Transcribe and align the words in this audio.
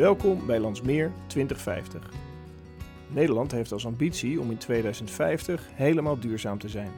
Welkom 0.00 0.46
bij 0.46 0.60
Landsmeer 0.60 1.12
2050. 1.26 2.10
Nederland 3.08 3.52
heeft 3.52 3.72
als 3.72 3.86
ambitie 3.86 4.40
om 4.40 4.50
in 4.50 4.56
2050 4.56 5.68
helemaal 5.72 6.20
duurzaam 6.20 6.58
te 6.58 6.68
zijn. 6.68 6.90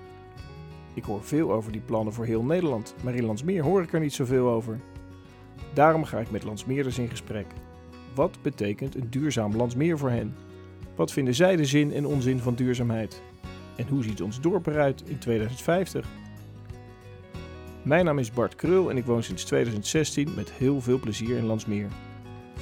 Ik 0.95 1.05
hoor 1.05 1.23
veel 1.23 1.53
over 1.53 1.73
die 1.73 1.81
plannen 1.81 2.13
voor 2.13 2.25
heel 2.25 2.43
Nederland, 2.43 2.95
maar 3.05 3.15
in 3.15 3.25
Landsmeer 3.25 3.63
hoor 3.63 3.83
ik 3.83 3.93
er 3.93 4.01
niet 4.01 4.13
zoveel 4.13 4.49
over. 4.49 4.81
Daarom 5.75 6.05
ga 6.05 6.19
ik 6.19 6.31
met 6.31 6.45
Landsmeerders 6.45 6.99
in 6.99 7.09
gesprek. 7.09 7.47
Wat 8.15 8.39
betekent 8.43 8.95
een 8.95 9.11
duurzaam 9.11 9.57
Landsmeer 9.57 9.99
voor 9.99 10.11
hen? 10.11 10.35
Wat 10.95 11.13
vinden 11.13 11.35
zij 11.35 11.57
de 11.57 11.65
zin 11.65 11.93
en 11.93 12.07
onzin 12.07 12.39
van 12.39 12.55
duurzaamheid? 12.55 13.23
En 13.77 13.87
hoe 13.89 14.03
ziet 14.03 14.23
ons 14.23 14.41
dorp 14.41 14.67
eruit 14.67 15.03
in 15.07 15.19
2050? 15.19 16.09
Mijn 17.83 18.05
naam 18.05 18.19
is 18.19 18.31
Bart 18.31 18.55
Krul 18.55 18.91
en 18.91 18.97
ik 18.97 19.05
woon 19.05 19.23
sinds 19.23 19.45
2016 19.45 20.35
met 20.37 20.53
heel 20.53 20.81
veel 20.81 20.99
plezier 20.99 21.37
in 21.37 21.47
Landsmeer. 21.47 21.89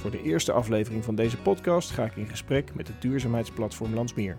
Voor 0.01 0.11
de 0.11 0.23
eerste 0.23 0.53
aflevering 0.53 1.05
van 1.05 1.15
deze 1.15 1.43
podcast 1.43 1.91
ga 1.91 2.05
ik 2.05 2.17
in 2.17 2.27
gesprek 2.27 2.75
met 2.75 2.89
het 2.89 3.03
duurzaamheidsplatform 3.03 3.95
Landsmeer. 3.95 4.37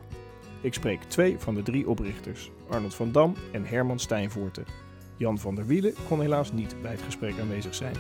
Ik 0.62 0.74
spreek 0.74 1.04
twee 1.04 1.40
van 1.40 1.56
de 1.56 1.62
drie 1.62 1.90
oprichters, 1.90 2.52
Arnold 2.70 2.96
van 2.96 3.12
Dam 3.12 3.34
en 3.52 3.66
Herman 3.66 4.00
Stijnvoorten. 4.00 4.66
Jan 5.18 5.38
van 5.38 5.56
der 5.56 5.66
Wielen 5.66 5.94
kon 6.08 6.22
helaas 6.22 6.52
niet 6.52 6.76
bij 6.82 6.92
het 6.92 7.02
gesprek 7.02 7.40
aanwezig 7.40 7.76
zijn. 7.76 7.96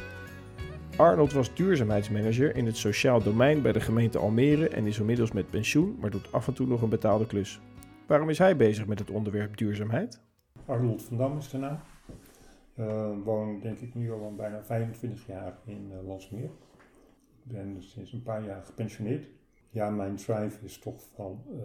Arnold 0.98 1.34
was 1.34 1.54
duurzaamheidsmanager 1.54 2.55
in 2.55 2.66
het 2.66 2.78
sociaal 2.78 3.24
domein 3.24 3.62
bij 3.62 3.72
de 3.72 3.82
gemeente 3.82 4.18
Almere 4.18 4.70
en 4.70 4.86
is 4.86 5.00
inmiddels 5.00 5.32
met 5.32 5.50
pensioen, 5.50 5.98
maar 6.00 6.10
doet 6.10 6.32
af 6.32 6.48
en 6.48 6.54
toe 6.54 6.68
nog 6.68 6.82
een 6.82 6.90
betaalde 6.90 7.26
klus. 7.26 7.60
Waarom 8.08 8.30
is 8.30 8.38
hij 8.38 8.55
bezig 8.55 8.88
met 8.88 9.00
het 9.00 9.10
onderwerp 9.10 9.58
duurzaamheid? 9.58 10.22
Arnold 10.66 11.04
van 11.04 11.18
Dam 11.18 11.38
is 11.38 11.50
de 11.50 11.58
naam. 11.58 11.80
Uh, 12.76 13.10
woon 13.24 13.60
denk 13.60 13.80
ik 13.80 13.96
nu 13.96 14.12
al 14.12 14.34
bijna 14.38 14.64
25 14.64 15.28
jaar 15.28 15.57
in 15.66 15.91
uh, 15.91 16.07
Landsmeer. 16.07 16.50
Ben 17.44 17.84
sinds 17.84 18.14
een 18.14 18.24
paar 18.24 18.46
jaar 18.46 18.64
gepensioneerd. 18.64 19.28
Ja, 19.70 19.90
mijn 19.90 20.16
drive 20.16 20.66
is 20.66 20.80
toch 20.80 21.02
van 21.14 21.44
uh, 21.54 21.62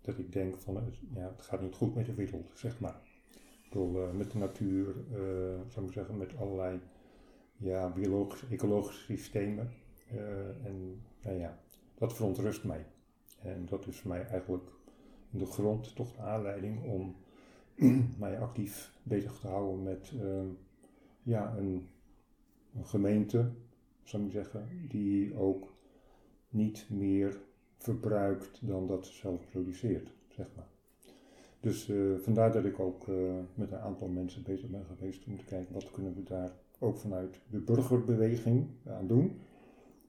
dat 0.00 0.18
ik 0.18 0.32
denk 0.32 0.56
van 0.56 0.92
ja, 1.14 1.32
het 1.36 1.42
gaat 1.42 1.60
niet 1.60 1.74
goed 1.74 1.94
met 1.94 2.06
de 2.06 2.14
wereld, 2.14 2.50
zeg 2.54 2.80
maar. 2.80 3.00
Ik 3.62 3.70
bedoel, 3.70 4.12
met 4.12 4.30
de 4.30 4.38
natuur, 4.38 4.94
zou 5.68 5.86
ik 5.86 5.92
zeggen, 5.92 6.16
met 6.16 6.36
allerlei 6.36 6.80
ja, 7.56 7.88
biologische, 7.88 8.46
ecologische 8.50 9.04
systemen. 9.04 9.70
en 10.64 11.02
nou 11.22 11.38
ja, 11.38 11.58
dat 11.94 12.14
verontrust 12.14 12.64
mij. 12.64 12.86
En 13.42 13.66
dat 13.66 13.86
is 13.86 14.02
mij 14.02 14.26
eigenlijk 14.26 14.70
in 15.30 15.38
de 15.38 15.46
grond 15.46 15.94
toch 15.94 16.12
de 16.12 16.22
aanleiding 16.22 16.84
om 16.84 17.16
mij 18.18 18.40
actief 18.40 18.92
bezig 19.02 19.38
te 19.38 19.46
houden 19.46 19.82
met 19.82 20.12
uh, 20.14 20.42
ja, 21.22 21.56
een, 21.56 21.88
gemeente, 22.82 23.50
zou 24.04 24.24
ik 24.24 24.30
zeggen, 24.30 24.68
die 24.88 25.34
ook 25.34 25.72
niet 26.48 26.86
meer 26.90 27.40
verbruikt 27.76 28.66
dan 28.66 28.86
dat 28.86 29.06
ze 29.06 29.12
zelf 29.12 29.48
produceert, 29.50 30.12
zeg 30.28 30.46
maar. 30.56 30.68
Dus 31.60 31.88
uh, 31.88 32.18
vandaar 32.18 32.52
dat 32.52 32.64
ik 32.64 32.80
ook 32.80 33.06
uh, 33.06 33.32
met 33.54 33.72
een 33.72 33.78
aantal 33.78 34.08
mensen 34.08 34.42
bezig 34.42 34.70
ben 34.70 34.84
geweest 34.84 35.26
om 35.26 35.38
te 35.38 35.44
kijken 35.44 35.74
wat 35.74 35.90
kunnen 35.90 36.14
we 36.14 36.22
daar 36.22 36.52
ook 36.78 36.96
vanuit 36.96 37.40
de 37.50 37.58
burgerbeweging 37.58 38.66
aan 38.86 39.06
doen. 39.06 39.40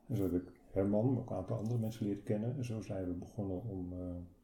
En 0.08 0.16
zo 0.16 0.24
heb 0.24 0.34
ik 0.34 0.52
Herman, 0.72 1.18
ook 1.18 1.30
een 1.30 1.36
aantal 1.36 1.58
andere 1.58 1.80
mensen 1.80 2.06
leren 2.06 2.24
kennen. 2.24 2.56
En 2.58 2.66
zo 2.66 2.82
zijn 2.82 3.06
we 3.06 3.14
begonnen 3.14 3.62
om, 3.70 3.94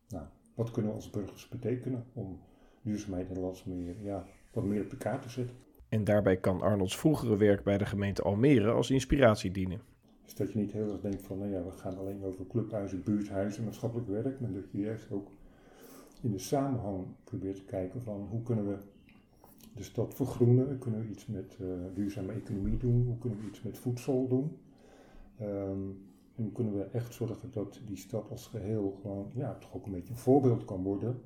nou, 0.07 0.25
wat 0.55 0.71
kunnen 0.71 0.91
we 0.91 0.97
als 0.97 1.09
burgers 1.09 1.49
betekenen 1.49 2.05
om 2.13 2.39
duurzaamheid 2.81 3.29
in 3.29 3.39
Landsmeer 3.39 3.95
ja, 4.01 4.25
wat 4.51 4.63
meer 4.63 4.83
op 4.83 4.89
de 4.89 4.97
te 4.97 5.29
zetten. 5.29 5.55
En 5.91 6.03
daarbij 6.03 6.37
kan 6.37 6.61
Arnolds 6.61 6.97
vroegere 6.97 7.37
werk 7.37 7.63
bij 7.63 7.77
de 7.77 7.85
gemeente 7.85 8.21
Almere 8.21 8.71
als 8.71 8.89
inspiratie 8.89 9.51
dienen. 9.51 9.81
Dus 10.23 10.35
dat 10.35 10.51
je 10.51 10.59
niet 10.59 10.71
heel 10.71 10.91
erg 10.91 11.01
denkt 11.01 11.21
van, 11.21 11.37
nou 11.37 11.51
ja, 11.51 11.63
we 11.63 11.71
gaan 11.71 11.97
alleen 11.97 12.23
over 12.23 12.47
clubhuizen, 12.47 13.03
buurthuizen, 13.03 13.63
maatschappelijk 13.63 14.07
werk, 14.07 14.39
maar 14.39 14.51
dat 14.51 14.71
je 14.71 14.79
juist 14.79 15.11
ook 15.11 15.31
in 16.21 16.31
de 16.31 16.39
samenhang 16.39 17.05
probeert 17.23 17.55
te 17.55 17.63
kijken 17.63 18.01
van 18.01 18.27
hoe 18.29 18.41
kunnen 18.41 18.67
we 18.67 18.77
de 19.75 19.83
stad 19.83 20.13
vergroenen, 20.13 20.77
kunnen 20.77 21.01
we 21.01 21.09
iets 21.09 21.25
met 21.25 21.57
uh, 21.61 21.67
duurzame 21.93 22.33
economie 22.33 22.77
doen, 22.77 23.05
hoe 23.05 23.17
kunnen 23.17 23.39
we 23.39 23.47
iets 23.47 23.61
met 23.61 23.77
voedsel 23.77 24.27
doen. 24.27 24.57
Um, 25.41 26.09
en 26.35 26.43
hoe 26.43 26.51
kunnen 26.51 26.77
we 26.77 26.83
echt 26.83 27.13
zorgen 27.13 27.51
dat 27.51 27.81
die 27.85 27.97
stad 27.97 28.29
als 28.29 28.47
geheel 28.47 28.97
gewoon, 29.01 29.31
ja, 29.33 29.57
toch 29.59 29.75
ook 29.75 29.85
een 29.85 29.91
beetje 29.91 30.13
een 30.13 30.19
voorbeeld 30.19 30.65
kan 30.65 30.83
worden 30.83 31.21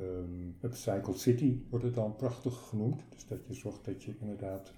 Um, 0.00 0.56
Upcycled 0.60 1.18
City 1.18 1.58
wordt 1.70 1.84
het 1.84 1.94
dan 1.94 2.16
prachtig 2.16 2.68
genoemd. 2.68 3.04
Dus 3.08 3.26
dat 3.26 3.46
je 3.46 3.54
zorgt 3.54 3.84
dat 3.84 4.02
je 4.02 4.14
inderdaad 4.20 4.72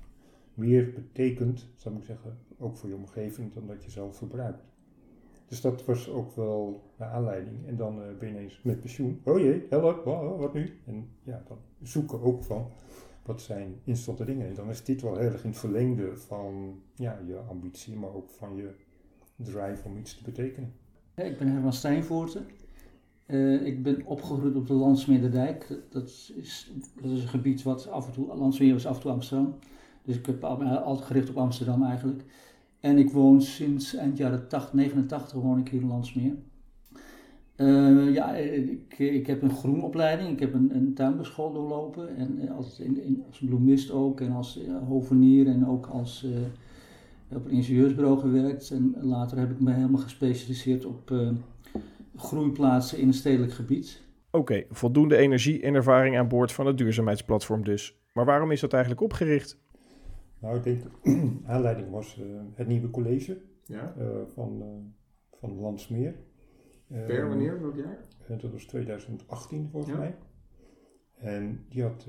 meer 0.54 0.92
betekent, 0.92 1.66
zou 1.74 1.96
ik 1.96 2.04
zeggen, 2.04 2.38
ook 2.58 2.76
voor 2.76 2.88
je 2.88 2.94
omgeving, 2.94 3.52
dan 3.52 3.66
dat 3.66 3.84
je 3.84 3.90
zelf 3.90 4.16
verbruikt. 4.16 4.64
Dus 5.48 5.60
dat 5.60 5.84
was 5.84 6.08
ook 6.08 6.36
wel 6.36 6.82
de 6.96 7.04
aanleiding. 7.04 7.66
En 7.66 7.76
dan 7.76 7.98
uh, 7.98 8.04
ben 8.18 8.28
je 8.28 8.34
ineens 8.34 8.60
met 8.62 8.80
pensioen. 8.80 9.20
Oh 9.24 9.38
jee, 9.38 9.66
help, 9.70 10.04
wat 10.38 10.54
nu? 10.54 10.80
En 10.84 11.08
ja, 11.22 11.42
dan 11.48 11.58
zoeken 11.82 12.20
ook 12.20 12.44
van 12.44 12.70
wat 13.22 13.42
zijn 13.42 13.80
instantste 13.84 14.26
dingen. 14.26 14.46
En 14.46 14.54
dan 14.54 14.68
is 14.68 14.84
dit 14.84 15.02
wel 15.02 15.16
heel 15.16 15.30
erg 15.30 15.44
in 15.44 15.50
het 15.50 15.58
verlengde 15.58 16.16
van 16.16 16.80
ja, 16.94 17.20
je 17.26 17.36
ambitie, 17.36 17.96
maar 17.96 18.14
ook 18.14 18.30
van 18.30 18.56
je 18.56 18.70
drive 19.36 19.84
om 19.84 19.96
iets 19.96 20.16
te 20.16 20.24
betekenen. 20.24 20.72
Ik 21.14 21.38
ben 21.38 21.48
Herman 21.48 21.72
Stijnvoorten. 21.72 22.46
Uh, 23.26 23.66
ik 23.66 23.82
ben 23.82 24.06
opgegroeid 24.06 24.56
op 24.56 24.66
de 24.66 24.74
Landsmeerderdijk. 24.74 25.68
Dat 25.90 26.08
is, 26.36 26.72
dat 27.02 27.10
is 27.10 27.22
een 27.22 27.28
gebied 27.28 27.62
wat 27.62 27.88
af 27.88 28.06
en 28.06 28.12
toe, 28.12 28.36
Landsmeer 28.36 28.72
was 28.72 28.86
af 28.86 28.96
en 28.96 29.02
toe 29.02 29.10
Amsterdam. 29.10 29.54
Dus 30.04 30.16
ik 30.16 30.26
heb 30.26 30.44
altijd 30.44 31.06
gericht 31.06 31.30
op 31.30 31.36
Amsterdam 31.36 31.82
eigenlijk. 31.82 32.24
En 32.80 32.98
ik 32.98 33.10
woon 33.10 33.42
sinds 33.42 33.94
eind 33.94 34.16
jaren 34.16 34.48
80, 34.48 34.72
89 34.72 35.40
woon 35.40 35.58
ik 35.58 35.68
hier 35.68 35.80
in 35.80 35.88
Landsmeer. 35.88 36.34
Uh, 37.56 38.14
ja, 38.14 38.34
ik, 38.34 38.98
ik 38.98 39.26
heb 39.26 39.42
een 39.42 39.50
groenopleiding. 39.50 40.30
Ik 40.30 40.40
heb 40.40 40.54
een, 40.54 40.76
een 40.76 40.94
tuinbouwschool 40.94 41.52
doorlopen. 41.52 42.16
En 42.16 42.48
als, 42.48 42.80
in, 42.80 43.02
in, 43.02 43.24
als 43.28 43.38
bloemist 43.38 43.90
ook. 43.90 44.20
En 44.20 44.32
als 44.32 44.60
hovenier 44.88 45.46
en 45.46 45.66
ook 45.66 45.86
als, 45.86 46.24
uh, 46.24 47.36
op 47.36 47.44
een 47.44 47.50
ingenieursbureau 47.50 48.18
gewerkt. 48.18 48.70
En 48.70 48.94
later 49.00 49.38
heb 49.38 49.50
ik 49.50 49.60
me 49.60 49.72
helemaal 49.72 50.00
gespecialiseerd 50.00 50.84
op 50.84 51.10
groeiplaatsen 52.16 52.98
in 52.98 53.06
een 53.06 53.14
stedelijk 53.14 53.52
gebied. 53.52 54.04
Oké, 54.30 54.64
voldoende 54.70 55.16
energie 55.16 55.62
en 55.62 55.74
ervaring 55.74 56.18
aan 56.18 56.28
boord 56.28 56.52
van 56.52 56.66
het 56.66 56.78
duurzaamheidsplatform 56.78 57.64
dus. 57.64 58.00
Maar 58.12 58.24
waarom 58.24 58.50
is 58.50 58.60
dat 58.60 58.72
eigenlijk 58.72 59.02
opgericht? 59.02 59.58
Nou, 60.38 60.56
ik 60.56 60.62
denk 60.62 60.82
de 60.82 61.38
aanleiding 61.52 61.90
was 61.90 62.18
uh, 62.18 62.40
het 62.54 62.66
nieuwe 62.66 62.90
college 62.90 63.42
ja? 63.64 63.94
uh, 63.98 64.06
van, 64.26 64.62
uh, 64.62 65.38
van 65.38 65.60
Landsmeer. 65.60 66.14
Per 66.88 67.28
wanneer, 67.28 67.60
welk 67.60 67.76
jaar? 67.76 67.98
dat 68.28 68.52
was 68.52 68.64
2018 68.64 69.68
volgens 69.70 69.92
ja. 69.92 69.98
mij. 69.98 70.16
En 71.14 71.64
die 71.68 71.82
had, 71.82 72.08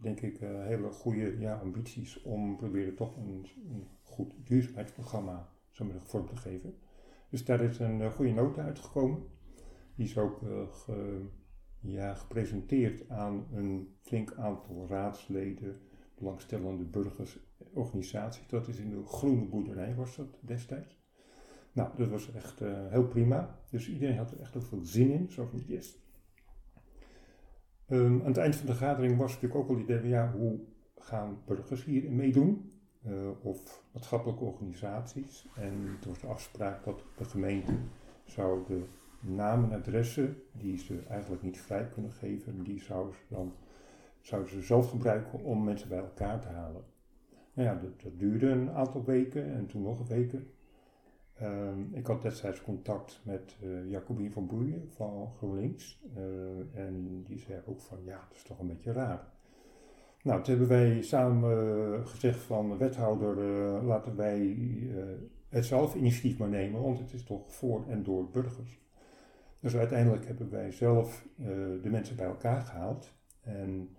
denk 0.00 0.20
ik, 0.20 0.38
hele 0.40 0.90
goede 0.90 1.36
ja, 1.38 1.54
ambities 1.54 2.22
om 2.22 2.56
proberen 2.56 2.94
toch 2.94 3.16
een, 3.16 3.46
een 3.70 3.86
goed 4.02 4.34
duurzaamheidsprogramma 4.44 5.48
vorm 6.04 6.26
te 6.26 6.36
geven. 6.36 6.74
Dus 7.30 7.44
daar 7.44 7.60
is 7.60 7.78
een 7.78 8.10
goede 8.10 8.32
nota 8.32 8.62
uitgekomen. 8.62 9.22
Is 10.00 10.18
ook 10.18 10.40
ja, 11.80 12.14
gepresenteerd 12.14 13.08
aan 13.08 13.46
een 13.52 13.96
flink 14.00 14.34
aantal 14.34 14.86
raadsleden, 14.88 15.80
belangstellende 16.18 16.84
burgers, 16.84 17.38
organisaties. 17.72 18.48
Dat 18.48 18.68
is 18.68 18.78
in 18.78 18.90
de 18.90 19.06
Groene 19.06 19.48
Boerderij 19.48 19.94
was 19.94 20.16
dat 20.16 20.38
destijds. 20.40 20.98
Nou, 21.72 21.96
dat 21.96 22.08
was 22.08 22.32
echt 22.32 22.60
uh, 22.60 22.88
heel 22.88 23.06
prima. 23.06 23.58
Dus 23.70 23.88
iedereen 23.88 24.16
had 24.16 24.30
er 24.30 24.40
echt 24.40 24.56
ook 24.56 24.62
veel 24.62 24.84
zin 24.84 25.10
in, 25.10 25.30
zo 25.30 25.46
van 25.46 25.62
yes. 25.66 25.98
Um, 27.88 28.20
aan 28.20 28.26
het 28.26 28.36
eind 28.36 28.56
van 28.56 28.66
de 28.66 28.74
vergadering 28.74 29.16
was 29.16 29.32
natuurlijk 29.32 29.60
ook 29.60 29.68
al 29.68 29.74
het 29.74 29.84
idee 29.84 30.14
van 30.14 30.30
hoe 30.30 30.60
gaan 30.96 31.42
burgers 31.46 31.84
hier 31.84 32.12
meedoen? 32.12 32.70
Uh, 33.06 33.44
of 33.44 33.84
maatschappelijke 33.92 34.44
organisaties. 34.44 35.48
En 35.54 35.72
het 35.96 36.04
was 36.04 36.18
de 36.18 36.26
afspraak 36.26 36.84
dat 36.84 37.04
de 37.16 37.24
gemeente 37.24 37.72
zou 38.24 38.66
de 38.66 38.84
namen 39.20 39.70
en 39.70 39.78
adressen 39.78 40.42
die 40.52 40.78
ze 40.78 41.02
eigenlijk 41.08 41.42
niet 41.42 41.60
vrij 41.60 41.88
kunnen 41.88 42.12
geven, 42.12 42.62
die 42.62 42.80
zouden 42.80 43.14
ze 43.14 43.20
dan 43.28 43.52
zouden 44.20 44.50
ze 44.50 44.62
zelf 44.62 44.90
gebruiken 44.90 45.44
om 45.44 45.64
mensen 45.64 45.88
bij 45.88 45.98
elkaar 45.98 46.40
te 46.40 46.48
halen. 46.48 46.82
Nou 47.52 47.68
ja, 47.68 47.80
dat, 48.02 48.18
duurde 48.18 48.46
een 48.46 48.70
aantal 48.70 49.04
weken 49.04 49.52
en 49.52 49.66
toen 49.66 49.82
nog 49.82 50.08
weken. 50.08 50.46
Um, 51.42 51.90
ik 51.92 52.06
had 52.06 52.22
destijds 52.22 52.62
contact 52.62 53.20
met 53.22 53.56
uh, 53.62 53.90
Jacobien 53.90 54.32
van 54.32 54.46
Boeien 54.46 54.88
van 54.88 55.32
GroenLinks. 55.36 56.00
Uh, 56.16 56.84
en 56.84 57.22
die 57.22 57.38
zei 57.38 57.60
ook 57.66 57.80
van 57.80 57.98
ja, 58.04 58.24
dat 58.28 58.36
is 58.36 58.42
toch 58.42 58.58
een 58.58 58.66
beetje 58.66 58.92
raar. 58.92 59.28
Nou, 60.22 60.42
toen 60.42 60.58
hebben 60.58 60.76
wij 60.76 61.02
samen 61.02 61.92
uh, 61.92 62.06
gezegd 62.06 62.38
van 62.38 62.78
wethouder, 62.78 63.36
laten 63.82 64.16
wij 64.16 64.56
het 65.48 65.64
zelf 65.64 65.94
initiatief 65.94 66.38
maar 66.38 66.48
nemen, 66.48 66.82
want 66.82 66.98
het 66.98 67.12
is 67.12 67.24
toch 67.24 67.52
voor 67.52 67.84
en 67.88 68.02
door 68.02 68.30
burgers. 68.30 68.80
Dus 69.60 69.76
uiteindelijk 69.76 70.26
hebben 70.26 70.50
wij 70.50 70.72
zelf 70.72 71.26
uh, 71.38 71.46
de 71.82 71.90
mensen 71.90 72.16
bij 72.16 72.26
elkaar 72.26 72.62
gehaald. 72.62 73.14
En 73.40 73.96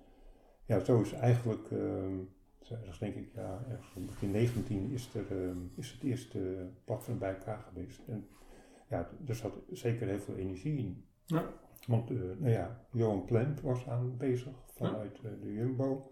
ja, 0.66 0.80
zo 0.80 1.02
is 1.02 1.14
eigenlijk 1.14 1.70
uh, 1.70 2.18
Dus 2.60 2.72
ergens 2.72 3.00
denk 3.00 3.16
ik, 3.16 3.32
ja, 3.34 3.66
ergens 3.70 4.06
begin 4.06 4.32
19 4.32 4.92
is, 4.92 5.14
er, 5.16 5.42
ehm, 5.42 5.58
is 5.76 5.92
het 5.92 6.04
eerste 6.04 6.70
platform 6.86 7.20
bij 7.20 7.34
elkaar 7.34 7.60
geweest. 7.60 8.02
En 8.08 8.28
ja, 8.90 9.10
er 9.28 9.36
zat 9.36 9.54
zeker 9.70 10.08
heel 10.08 10.20
veel 10.20 10.36
energie 10.36 10.78
in. 10.78 11.06
Ja. 11.26 11.54
Want, 11.88 12.10
eh, 12.12 12.18
nou 12.18 12.52
ja, 12.52 12.86
Johan 12.92 13.26
Plant 13.26 13.62
was 13.62 13.88
aan 13.88 14.18
bezig 14.18 14.66
vanuit 14.74 15.20
eh, 15.24 15.32
de 15.42 15.54
Jumbo. 15.54 16.12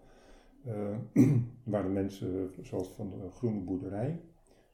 Eh, 0.64 0.94
er 1.64 1.70
waren 1.70 1.92
mensen, 1.92 2.50
zoals 2.62 2.88
van 2.88 3.10
de 3.10 3.30
Groene 3.30 3.60
Boerderij, 3.60 4.20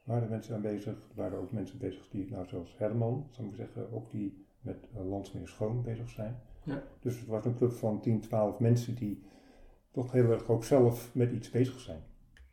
waren 0.04 0.28
mensen 0.28 0.54
aanwezig. 0.54 0.94
Er 0.94 1.14
waren 1.14 1.38
ook 1.38 1.52
mensen 1.52 1.78
bezig 1.78 2.08
die, 2.08 2.30
nou 2.30 2.46
zoals 2.46 2.78
Herman, 2.78 3.26
zou 3.30 3.48
ik 3.48 3.54
zeggen, 3.54 3.92
ook 3.92 4.10
die 4.10 4.45
met 4.66 4.88
uh, 4.94 5.08
Landsmeer 5.08 5.48
Schoon 5.48 5.82
bezig 5.82 6.10
zijn. 6.10 6.36
Ja. 6.62 6.82
Dus 7.00 7.18
het 7.18 7.26
was 7.26 7.44
een 7.44 7.56
club 7.56 7.72
van 7.72 8.00
10, 8.00 8.20
12 8.20 8.58
mensen 8.58 8.94
die 8.94 9.22
toch 9.90 10.12
heel 10.12 10.30
erg 10.30 10.48
ook 10.48 10.64
zelf 10.64 11.14
met 11.14 11.32
iets 11.32 11.50
bezig 11.50 11.80
zijn. 11.80 12.00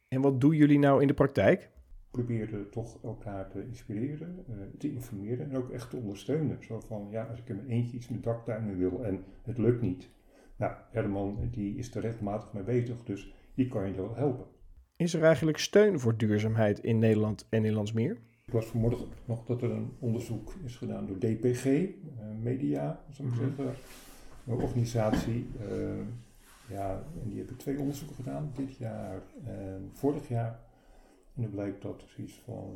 En 0.07 0.21
wat 0.21 0.41
doen 0.41 0.55
jullie 0.55 0.79
nou 0.79 1.01
in 1.01 1.07
de 1.07 1.13
praktijk? 1.13 1.71
Proberen 2.11 2.69
toch 2.69 3.03
elkaar 3.03 3.49
te 3.49 3.65
inspireren, 3.65 4.45
uh, 4.49 4.55
te 4.77 4.91
informeren 4.91 5.49
en 5.49 5.57
ook 5.57 5.69
echt 5.69 5.89
te 5.89 5.97
ondersteunen. 5.97 6.63
Zo 6.63 6.79
van, 6.79 7.07
ja, 7.11 7.23
als 7.23 7.39
ik 7.39 7.49
in 7.49 7.55
mijn 7.55 7.69
eentje 7.69 7.97
iets 7.97 8.07
met 8.07 8.23
daktuinen 8.23 8.77
wil 8.77 9.03
en 9.03 9.23
het 9.41 9.57
lukt 9.57 9.81
niet. 9.81 10.09
Nou, 10.55 10.73
Herman 10.91 11.49
die 11.51 11.77
is 11.77 11.95
er 11.95 12.01
regelmatig 12.01 12.53
mee 12.53 12.63
bezig, 12.63 13.03
dus 13.03 13.33
die 13.55 13.67
kan 13.67 13.87
je 13.87 13.95
wel 13.95 14.15
helpen. 14.15 14.45
Is 14.95 15.13
er 15.13 15.23
eigenlijk 15.23 15.57
steun 15.57 15.99
voor 15.99 16.17
duurzaamheid 16.17 16.79
in 16.79 16.99
Nederland 16.99 17.47
en 17.49 17.65
in 17.65 17.73
Landsmeer? 17.73 18.17
Ik 18.45 18.53
las 18.53 18.65
vanmorgen 18.65 19.07
nog 19.25 19.45
dat 19.45 19.61
er 19.61 19.71
een 19.71 19.91
onderzoek 19.99 20.53
is 20.63 20.75
gedaan 20.75 21.05
door 21.05 21.17
DPG, 21.17 21.65
uh, 21.65 21.91
Media, 22.41 23.03
zou 23.09 23.27
ik 23.27 23.33
zeggen, 23.33 23.73
een 24.47 24.53
organisatie. 24.53 25.47
Uh, 25.61 26.01
ja, 26.69 27.03
en 27.21 27.29
die 27.29 27.37
hebben 27.37 27.57
twee 27.57 27.79
onderzoeken 27.79 28.15
gedaan, 28.15 28.51
dit 28.55 28.75
jaar 28.75 29.21
en 29.43 29.89
vorig 29.93 30.27
jaar. 30.27 30.59
En 31.35 31.41
dan 31.41 31.51
blijkt 31.51 31.81
dat 31.81 32.03
zoiets 32.07 32.41
van 32.45 32.75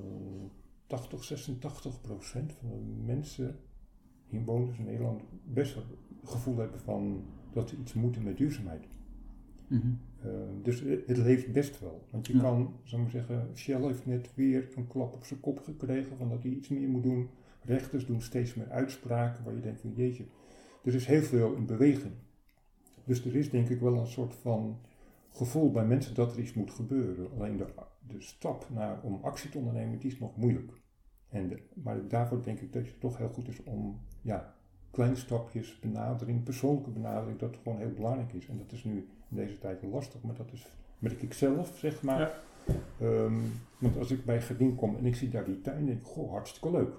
80, 0.86 1.24
86 1.24 2.02
procent 2.02 2.54
van 2.54 2.70
de 2.70 3.04
mensen, 3.06 3.60
inwoners 4.28 4.78
in 4.78 4.86
Nederland, 4.86 5.22
best 5.44 5.74
wel 5.76 5.84
het 6.22 6.30
gevoel 6.30 6.58
hebben 6.58 6.80
van 6.80 7.26
dat 7.54 7.70
ze 7.70 7.78
iets 7.78 7.94
moeten 7.94 8.24
met 8.24 8.38
duurzaamheid. 8.38 8.88
Mhm. 9.68 9.92
Uh, 10.26 10.32
dus 10.64 10.80
het, 10.80 11.18
leeft 11.18 11.52
best 11.52 11.80
wel. 11.80 12.02
Want 12.12 12.28
je 12.28 12.34
Ja. 12.34 12.40
kan, 12.42 12.74
zou 12.84 13.02
ik 13.02 13.14
maar 13.14 13.22
zeggen, 13.24 13.50
Shell 13.58 13.82
heeft 13.82 14.06
net 14.06 14.32
weer 14.36 14.70
een 14.76 14.88
klap 14.88 15.14
op 15.14 15.26
zijn 15.26 15.40
kop 15.40 15.60
gekregen 15.60 16.18
van 16.18 16.30
dat 16.30 16.44
hij 16.44 16.52
iets 16.52 16.68
meer 16.70 16.88
moet 16.90 17.04
doen. 17.04 17.30
Rechters 17.62 18.06
doen 18.06 18.22
steeds 18.22 18.56
meer 18.56 18.70
uitspraken 18.70 19.44
waar 19.44 19.56
je 19.56 19.62
denkt 19.62 19.82
van 19.82 19.94
jeetje, 19.96 20.26
er 20.84 20.94
is 20.96 21.06
heel 21.06 21.22
veel 21.22 21.54
in 21.54 21.66
beweging. 21.66 22.14
Dus 23.04 23.26
er 23.26 23.36
is 23.36 23.50
denk 23.50 23.70
ik 23.70 23.80
wel 23.80 23.98
een 23.98 24.08
soort 24.08 24.36
van 24.36 24.80
gevoel 25.32 25.72
bij 25.72 25.86
mensen 25.86 26.16
dat 26.16 26.34
er 26.34 26.40
iets 26.40 26.54
moet 26.54 26.72
gebeuren. 26.72 27.30
Alleen 27.36 27.58
de, 27.58 27.66
de 28.08 28.22
stap 28.22 28.68
naar, 28.74 29.00
om 29.04 29.20
actie 29.22 29.50
te 29.50 29.58
ondernemen, 29.58 30.00
die 30.00 30.12
is 30.12 30.20
nog 30.20 30.38
moeilijk. 30.38 30.72
En 31.30 31.48
de- 31.50 31.62
maar 31.74 32.08
daarvoor 32.08 32.44
denk 32.44 32.60
ik 32.60 32.74
dat 32.74 32.86
het 32.86 33.00
toch 33.00 33.18
heel 33.18 33.30
goed 33.30 33.48
is 33.48 33.64
om 33.64 34.00
ja, 34.22 34.56
kleine 34.92 35.16
stapjes, 35.16 35.80
benadering, 35.80 36.44
persoonlijke 36.44 36.90
benadering, 36.90 37.40
dat 37.40 37.58
gewoon 37.64 37.78
heel 37.78 37.94
belangrijk 37.94 38.34
is. 38.34 38.48
En 38.48 38.58
dat 38.58 38.72
is 38.72 38.84
nu 38.84 39.08
in 39.30 39.36
deze 39.36 39.60
tijd 39.60 39.82
wel 39.82 39.90
lastig, 39.90 40.22
maar 40.22 40.36
dat 40.36 40.52
is, 40.52 40.68
merk 41.00 41.22
ik 41.22 41.34
zelf, 41.34 41.78
zeg 41.78 42.02
maar. 42.02 42.20
Ja. 42.20 42.32
Ehm, 43.00 43.40
want 43.78 43.98
als 43.98 44.12
ik 44.12 44.26
bij 44.26 44.42
Gerdien 44.42 44.76
kom 44.76 44.96
en 44.96 45.06
ik 45.06 45.16
zie 45.16 45.30
daar 45.30 45.46
die 45.46 45.62
tuin, 45.62 45.86
denk 45.86 46.00
ik, 46.00 46.06
goh, 46.06 46.32
hartstikke 46.32 46.72
leuk. 46.72 46.96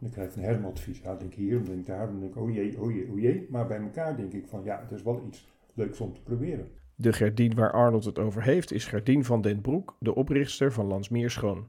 En 0.00 0.06
ik 0.06 0.12
krijg 0.12 0.36
een 0.36 0.42
hermadvies, 0.42 1.00
ja, 1.00 1.14
denk 1.14 1.32
ik 1.32 1.36
hier, 1.36 1.56
dan 1.56 1.64
denk 1.64 1.78
ik 1.78 1.86
daar, 1.86 2.06
dan 2.06 2.20
denk 2.20 2.34
ik, 2.34 2.42
oh 2.42 2.54
jee, 2.54 2.80
oh 2.80 2.92
jee, 2.92 3.10
oh 3.10 3.20
jee. 3.20 3.46
Maar 3.50 3.66
bij 3.66 3.80
elkaar 3.80 4.16
denk 4.16 4.32
ik 4.32 4.46
van, 4.46 4.64
ja, 4.64 4.80
het 4.80 4.90
is 4.90 5.02
wel 5.02 5.22
iets 5.26 5.48
leuks 5.74 6.00
om 6.00 6.14
te 6.14 6.22
proberen. 6.22 6.68
De 6.94 7.12
Gerdien 7.12 7.54
waar 7.54 7.72
Arnold 7.72 8.04
het 8.04 8.18
over 8.18 8.42
heeft 8.42 8.72
is 8.72 8.84
Gerdien 8.84 9.24
van 9.24 9.40
den 9.40 9.60
Broek, 9.60 9.96
de 9.98 10.14
oprichter 10.14 10.72
van 10.72 10.86
Landsmeer 10.86 11.30
Schoon. 11.30 11.68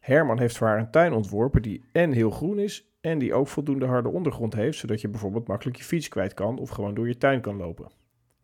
Herman 0.00 0.38
heeft 0.38 0.56
voor 0.56 0.66
haar 0.66 0.78
een 0.78 0.90
tuin 0.90 1.12
ontworpen 1.12 1.62
die 1.62 1.84
en 1.92 2.12
heel 2.12 2.30
groen 2.30 2.58
is 2.58 2.92
en 3.00 3.18
die 3.18 3.34
ook 3.34 3.48
voldoende 3.48 3.86
harde 3.86 4.08
ondergrond 4.08 4.54
heeft, 4.54 4.78
zodat 4.78 5.00
je 5.00 5.08
bijvoorbeeld 5.08 5.48
makkelijk 5.48 5.76
je 5.76 5.84
fiets 5.84 6.08
kwijt 6.08 6.34
kan 6.34 6.58
of 6.58 6.70
gewoon 6.70 6.94
door 6.94 7.08
je 7.08 7.16
tuin 7.16 7.40
kan 7.40 7.56
lopen. 7.56 7.90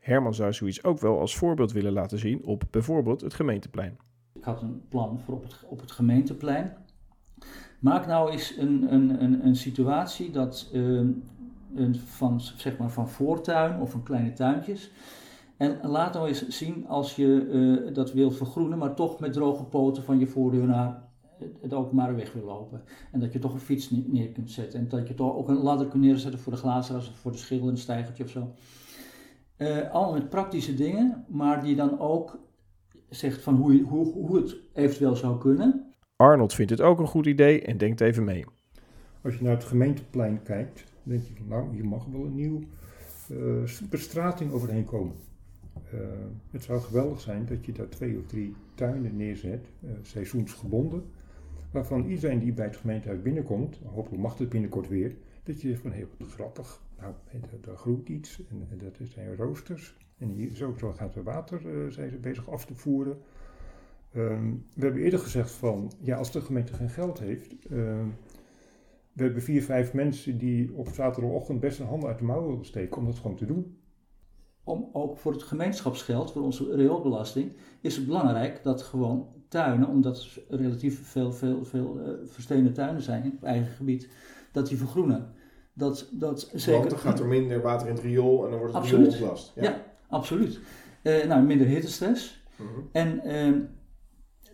Herman 0.09 0.35
zou 0.35 0.53
zoiets 0.53 0.85
ook 0.85 0.99
wel 1.01 1.19
als 1.21 1.37
voorbeeld 1.37 1.73
willen 1.73 1.93
laten 1.93 2.19
zien 2.19 2.45
op 2.45 2.63
bijvoorbeeld 2.71 3.21
het 3.21 3.35
gemeenteplein. 3.35 3.97
Ik 4.35 4.45
had 4.45 4.63
een 4.63 4.83
plan 4.89 5.19
voor 5.19 5.35
op 5.35 5.43
het, 5.43 5.65
op 5.69 5.81
het 5.81 5.91
gemeenteplein. 5.91 6.77
Maak 7.81 8.07
nou 8.07 8.31
eens 8.31 8.57
een, 8.59 8.93
een, 8.93 9.23
een, 9.23 9.47
een 9.47 9.57
situatie 9.57 10.31
dat 10.31 10.71
ehm, 10.73 11.11
een 11.75 11.95
van, 11.97 12.41
zeg 12.41 12.79
maar 12.79 12.91
van 12.91 13.09
voortuin 13.09 13.81
of 13.81 13.91
van 13.91 14.03
kleine 14.03 14.33
tuintjes. 14.33 14.91
En 15.57 15.79
laat 15.83 16.15
nou 16.15 16.29
eens 16.29 16.49
zien 16.49 16.87
als 16.87 17.17
je 17.17 17.47
eh, 17.89 17.95
dat 17.95 18.13
wil 18.13 18.31
vergroenen, 18.31 18.79
maar 18.79 18.95
toch 18.95 19.21
met 19.21 19.33
droge 19.33 19.65
poten 19.65 20.03
van 20.03 20.19
je 20.19 20.27
voordeur 20.27 20.67
naar 20.67 21.03
het- 21.39 21.57
het 21.63 21.73
openbare 21.75 22.15
weg 22.15 22.33
wil 22.33 22.45
lopen. 22.45 22.83
En 23.13 23.21
dat 23.21 23.33
je 23.33 23.39
toch 23.39 23.53
een 23.53 23.61
fiets 23.61 23.91
ne- 23.91 24.05
neer 24.07 24.29
kunt 24.29 24.51
zetten. 24.51 24.81
En 24.81 24.89
dat 24.89 25.09
je 25.09 25.15
toch 25.15 25.35
ook 25.35 25.49
een 25.49 25.57
ladder 25.63 25.87
kunt 25.87 26.03
neerzetten 26.03 26.41
voor 26.41 26.53
de 26.53 26.59
glazenras 26.59 27.09
of 27.11 27.17
voor 27.17 27.33
de 27.33 27.39
schil 27.39 27.61
en 27.63 27.69
een 27.69 27.77
stijgertje 27.77 28.25
of 28.25 28.31
zo. 28.31 28.55
Eh, 29.59 29.91
allemaal 29.91 30.13
met 30.13 30.29
praktische 30.29 30.75
dingen, 30.75 31.25
maar 31.29 31.63
die 31.63 31.77
dan 31.77 32.01
ook 32.01 32.39
zegt 33.09 33.43
van 33.43 33.55
hoe, 33.55 33.83
hoe, 33.83 34.13
hoe 34.13 34.37
het 34.37 34.57
eventueel 34.73 35.17
zou 35.17 35.39
kunnen. 35.39 35.95
Arnold 36.17 36.55
vindt 36.55 36.71
het 36.71 36.81
ook 36.81 36.99
een 36.99 37.07
goed 37.07 37.27
idee 37.27 37.63
en 37.63 37.79
denkt 37.79 38.01
even 38.01 38.25
mee. 38.25 38.45
Als 39.23 39.37
je 39.37 39.43
naar 39.43 39.55
het 39.55 39.65
gemeenteplein 39.65 40.43
kijkt, 40.43 40.85
dan 41.03 41.13
denk 41.13 41.27
je 41.27 41.35
van 41.35 41.49
nou, 41.49 41.75
hier 41.75 41.87
mag 41.87 42.05
wel 42.05 42.25
een 42.25 42.35
nieuw 42.35 42.61
eh, 43.29 43.89
bestrating 43.91 44.53
overheen 44.53 44.85
komen. 44.85 45.15
Eh, 45.93 45.99
het 46.51 46.63
zou 46.63 46.81
geweldig 46.81 47.21
zijn 47.21 47.47
dat 47.47 47.65
je 47.67 47.73
daar 47.73 47.89
twee 47.89 48.19
of 48.19 48.27
drie 48.27 48.55
tuinen 48.75 49.17
neerzet, 49.17 49.67
eh, 49.83 49.91
seizoensgebonden, 50.03 51.05
waarvan 51.71 52.05
iedereen 52.05 52.39
die 52.39 52.53
bij 52.53 52.65
het 52.65 52.77
gemeentehuis 52.77 53.23
binnenkomt, 53.23 53.81
hopelijk 53.85 54.23
mag 54.23 54.39
het 54.39 54.49
binnenkort 54.49 54.89
weer, 54.89 55.15
dat 55.43 55.61
je 55.61 55.69
zegt 55.69 55.81
van 55.81 55.91
heel 55.91 56.09
wat 56.19 56.33
grappig, 56.33 56.83
nou, 57.01 57.15
daar, 57.61 57.77
groeit 57.77 58.09
iets 58.09 58.43
en, 58.49 58.79
dat 58.79 59.09
zijn 59.09 59.37
roosters. 59.37 59.97
En 60.19 60.29
hier 60.29 60.55
zo, 60.55 60.75
gaat 60.97 61.15
er 61.15 61.23
water, 61.23 61.69
eh, 61.69 61.93
zijn 61.93 62.11
ze 62.11 62.17
bezig 62.17 62.51
af 62.51 62.65
te 62.67 62.75
voeren. 62.75 63.19
Ehm, 64.13 64.51
we 64.75 64.85
hebben 64.85 65.03
eerder 65.03 65.19
gezegd 65.19 65.51
van, 65.51 65.93
ja, 66.01 66.17
als 66.17 66.33
de 66.33 66.41
gemeente 66.41 66.73
geen 66.73 66.89
geld 66.89 67.19
heeft, 67.19 67.67
ehm, 67.67 68.07
we 69.13 69.23
hebben 69.23 69.43
vier, 69.43 69.63
vijf 69.63 69.93
mensen 69.93 70.39
die 70.39 70.75
op 70.75 70.89
zaterdagochtend 70.89 71.61
best 71.61 71.79
een 71.81 71.87
hand 71.87 72.05
uit 72.05 72.19
de 72.19 72.25
mouw 72.25 72.47
willen 72.47 72.65
steken 72.65 72.97
om 72.97 73.05
dat 73.05 73.19
gewoon 73.19 73.37
te 73.37 73.47
doen. 73.47 73.79
Om 74.65 74.89
ook 74.93 75.17
voor 75.17 75.33
het 75.33 75.43
gemeenschapsgeld, 75.43 76.33
voor 76.33 76.43
onze 76.43 76.75
rioolbelasting, 76.75 77.53
is 77.81 77.97
het 77.97 78.07
belangrijk 78.07 78.63
dat 78.63 78.83
gewoon 78.83 79.29
tuinen, 79.49 79.89
omdat 79.89 80.39
er 80.49 80.57
relatief 80.57 81.07
veel, 81.07 81.33
veel, 81.33 81.65
veel 81.65 82.01
eh 82.01 82.73
tuinen 82.73 83.03
zijn 83.03 83.23
het 83.23 83.43
eigen 83.43 83.73
gebied, 83.73 84.09
dat 84.53 84.69
die 84.69 84.77
vergroenen. 84.77 85.33
Dat, 85.79 86.09
dat 86.13 86.51
zeker. 86.55 86.79
Want 86.79 86.91
dan 86.91 86.99
gaat 86.99 87.21
er 87.21 87.27
minder 87.27 87.61
water 87.61 87.89
in 87.89 87.95
het 87.95 88.03
riool 88.03 88.45
en 88.45 88.51
dan 88.51 88.59
wordt 88.59 88.75
het 88.75 88.83
Absoluut. 88.83 89.13
riool 89.13 89.21
ontlast. 89.29 89.53
Ja, 89.55 89.83
absoluut. 90.09 90.61
Eh, 91.03 91.27
nou, 91.27 91.43
minder 91.43 91.67
hittestress. 91.67 92.43
Mhm. 92.57 92.69
En 92.93 93.21
ehm, 93.21 93.61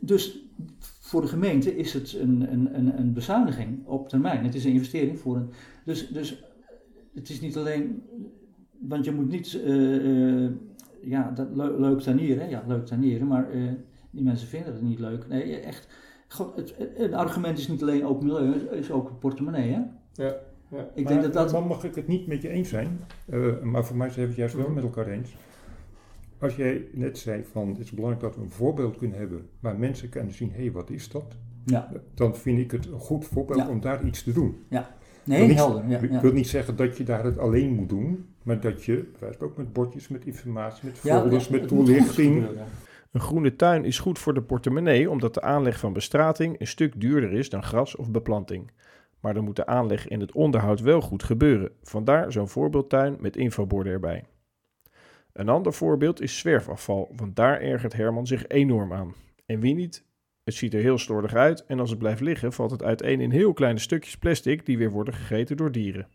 dus 0.00 0.38
voor 0.81 1.21
de 1.21 1.26
gemeente 1.28 1.76
is 1.76 1.93
het 1.93 2.12
een, 2.21 2.52
een, 2.52 2.78
een, 2.78 2.99
een 2.99 3.12
bezuiniging 3.12 3.87
op 3.87 4.09
termijn. 4.09 4.45
Het 4.45 4.54
is 4.54 4.64
een 4.64 4.73
investering 4.73 5.19
voor 5.19 5.37
een. 5.37 5.50
Dus, 5.85 6.09
dus 6.09 6.45
het 7.14 7.28
is 7.31 7.40
niet 7.40 7.57
alleen. 7.57 8.02
Want 8.81 9.04
je 9.04 9.12
moet 9.12 9.28
niet. 9.28 9.61
eh, 9.64 10.45
eh, 10.45 10.50
ja, 11.02 11.31
dat 11.31 11.49
le- 11.54 11.78
leuk 11.78 12.00
tuinieren. 12.00 12.49
Ja, 12.49 12.64
leuk 12.66 12.87
tuinieren. 12.87 13.26
Maar 13.26 13.49
die 14.11 14.23
mensen 14.25 14.49
vinden 14.49 14.73
het 14.73 14.83
niet 14.83 14.99
leuk. 14.99 15.28
Nee, 15.28 15.57
echt. 15.61 15.88
Het, 16.57 16.75
het- 16.78 16.93
een 16.99 17.14
argument 17.14 17.59
is 17.59 17.69
niet 17.69 17.83
alleen 17.83 18.04
ook 18.07 18.23
milieu, 18.23 18.52
het 18.52 18.73
is 18.73 18.90
ook 18.90 19.19
portemonnee. 19.19 19.71
Hè? 19.73 19.81
Ja, 20.25 20.35
ja. 20.75 20.88
Ik 20.95 21.04
maar, 21.04 21.12
denk 21.12 21.23
dat 21.25 21.33
dat. 21.33 21.50
Dan 21.50 21.66
mag 21.66 21.85
ik 21.85 21.95
het 21.95 22.07
niet 22.07 22.26
met 22.26 22.43
je 22.43 22.49
eens 22.49 22.69
zijn, 22.69 23.00
eh, 23.31 23.61
maar 23.62 23.85
voor 23.85 23.97
mij 23.97 24.09
zijn 24.11 24.21
we 24.21 24.28
het 24.31 24.37
juist 24.37 24.54
wel 24.54 24.69
met 24.69 24.83
elkaar 24.85 25.07
eens. 25.07 25.37
Als 26.38 26.57
jij 26.57 26.85
net 26.93 27.19
zei 27.19 27.45
van 27.52 27.69
het 27.69 27.78
is 27.78 27.90
belangrijk 27.90 28.23
dat 28.25 28.37
we 28.37 28.43
een 28.43 28.50
voorbeeld 28.50 28.97
kunnen 28.97 29.19
hebben 29.19 29.49
waar 29.61 29.78
mensen 29.78 30.09
kunnen 30.09 30.33
zien, 30.35 30.52
hé, 30.54 30.71
wat 30.71 30.90
is 30.90 31.09
dat? 31.09 31.37
Ja, 31.64 31.93
Dan 32.14 32.37
vind 32.37 32.59
ik 32.59 32.71
het 32.71 32.87
een 32.87 32.99
goed 32.99 33.25
voorbeeld 33.25 33.59
Ja. 33.59 33.69
om 33.69 33.81
daar 33.81 34.04
iets 34.04 34.23
te 34.23 34.33
doen. 34.33 34.57
nee, 34.69 35.38
wil 35.38 35.47
niet- 35.47 35.57
helder. 35.57 35.88
Ja, 35.88 35.99
Ik 35.99 36.11
ja. 36.11 36.21
wil 36.21 36.33
niet 36.33 36.49
zeggen 36.49 36.76
dat 36.76 36.97
je 36.97 37.04
daar 37.04 37.25
het 37.25 37.38
alleen 37.38 37.75
moet 37.75 37.88
doen, 37.88 38.26
maar 38.43 38.61
dat 38.61 38.85
je, 38.85 38.95
bijvoorbeeld 39.11 39.43
ook 39.43 39.57
met 39.57 39.73
bordjes, 39.73 40.09
met 40.09 40.25
informatie, 40.26 40.85
met 40.88 41.00
Ja, 41.02 41.21
folders, 41.21 41.47
ja, 41.47 41.52
met 41.57 41.69
toelichting. 41.69 42.47
Een 43.12 43.21
groene 43.21 43.57
tuin 43.57 43.85
is 43.85 43.99
goed 43.99 44.19
voor 44.19 44.35
de 44.35 44.43
portemonnee 44.43 45.11
omdat 45.11 45.35
de 45.35 45.40
aanleg 45.43 45.78
van 45.78 45.93
bestrating 45.93 46.61
een 46.61 46.66
stuk 46.66 47.00
duurder 47.00 47.33
is 47.33 47.50
dan 47.50 47.62
gras 47.62 47.97
of 47.97 48.11
beplanting. 48.11 48.71
Maar 49.25 49.35
dan 49.35 49.45
moet 49.45 49.57
de 49.57 49.66
aanleg 49.66 50.09
en 50.09 50.21
het 50.21 50.33
onderhoud 50.33 50.81
wel 50.81 51.00
goed 51.00 51.23
gebeuren. 51.23 51.71
Vandaar 51.83 52.33
zo'n 52.33 52.49
voorbeeldtuin 52.49 53.16
met 53.21 53.37
infoborden 53.37 53.93
erbij. 53.93 54.25
Een 55.33 55.49
ander 55.49 55.73
voorbeeld 55.73 56.21
is 56.21 56.38
zwerfafval, 56.38 57.12
want 57.16 57.37
daar 57.37 57.61
ergert 57.61 57.93
Herman 57.93 58.26
zich 58.26 58.49
enorm 58.49 58.93
aan. 58.93 59.14
En 59.47 59.61
wie 59.61 59.75
niet? 59.75 60.04
Het 60.43 60.54
ziet 60.54 60.75
er 60.75 60.81
heel 60.81 60.99
slordig 60.99 61.35
uit 61.35 61.64
en 61.66 61.81
als 61.81 61.90
het 61.90 61.99
blijft 61.99 62.21
liggen 62.21 62.52
valt 62.52 62.71
het 62.71 62.83
uiteen 62.83 63.21
in 63.21 63.31
heel 63.31 63.52
kleine 63.52 63.78
stukjes 63.78 64.16
plastic 64.16 64.66
die 64.66 64.78
weer 64.78 64.90
worden 64.90 65.14
gegeten 65.14 65.57
door 65.57 65.73
dieren. 65.73 66.09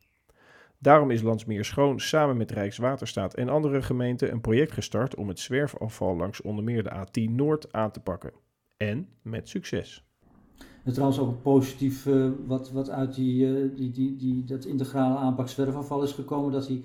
Daarom 0.78 1.12
is 1.12 1.22
Landsmeer 1.22 1.66
Schoon 1.66 2.00
samen 2.00 2.38
met 2.38 2.51
Rijkswaterstaat 2.51 3.34
en 3.34 3.50
andere 3.50 3.82
gemeenten 3.82 4.32
een 4.32 4.42
project 4.42 4.72
gestart 4.72 5.16
om 5.16 5.28
het 5.28 5.39
zwerfafval 5.39 6.16
langs 6.16 6.42
onder 6.42 6.63
meer 6.63 6.84
de 6.84 6.92
A10 6.92 7.32
Noord 7.32 7.74
aan 7.74 7.92
te 7.92 8.00
pakken. 8.00 8.32
En 8.78 9.10
met 9.22 9.50
succes. 9.50 10.09
En 10.89 10.96
trouwens 10.96 11.22
ook 11.22 11.41
positief 11.41 12.05
uh, 12.05 12.29
wat, 12.46 12.72
wat 12.72 12.89
uit 12.89 13.15
die, 13.15 13.46
uh, 13.46 13.75
die, 13.75 13.91
die, 13.91 14.15
die, 14.15 14.43
dat 14.43 14.65
integrale 14.65 15.17
aanpak 15.17 15.48
zwerfafval 15.48 16.03
is 16.03 16.12
gekomen. 16.12 16.51
Dat 16.51 16.67
die, 16.67 16.84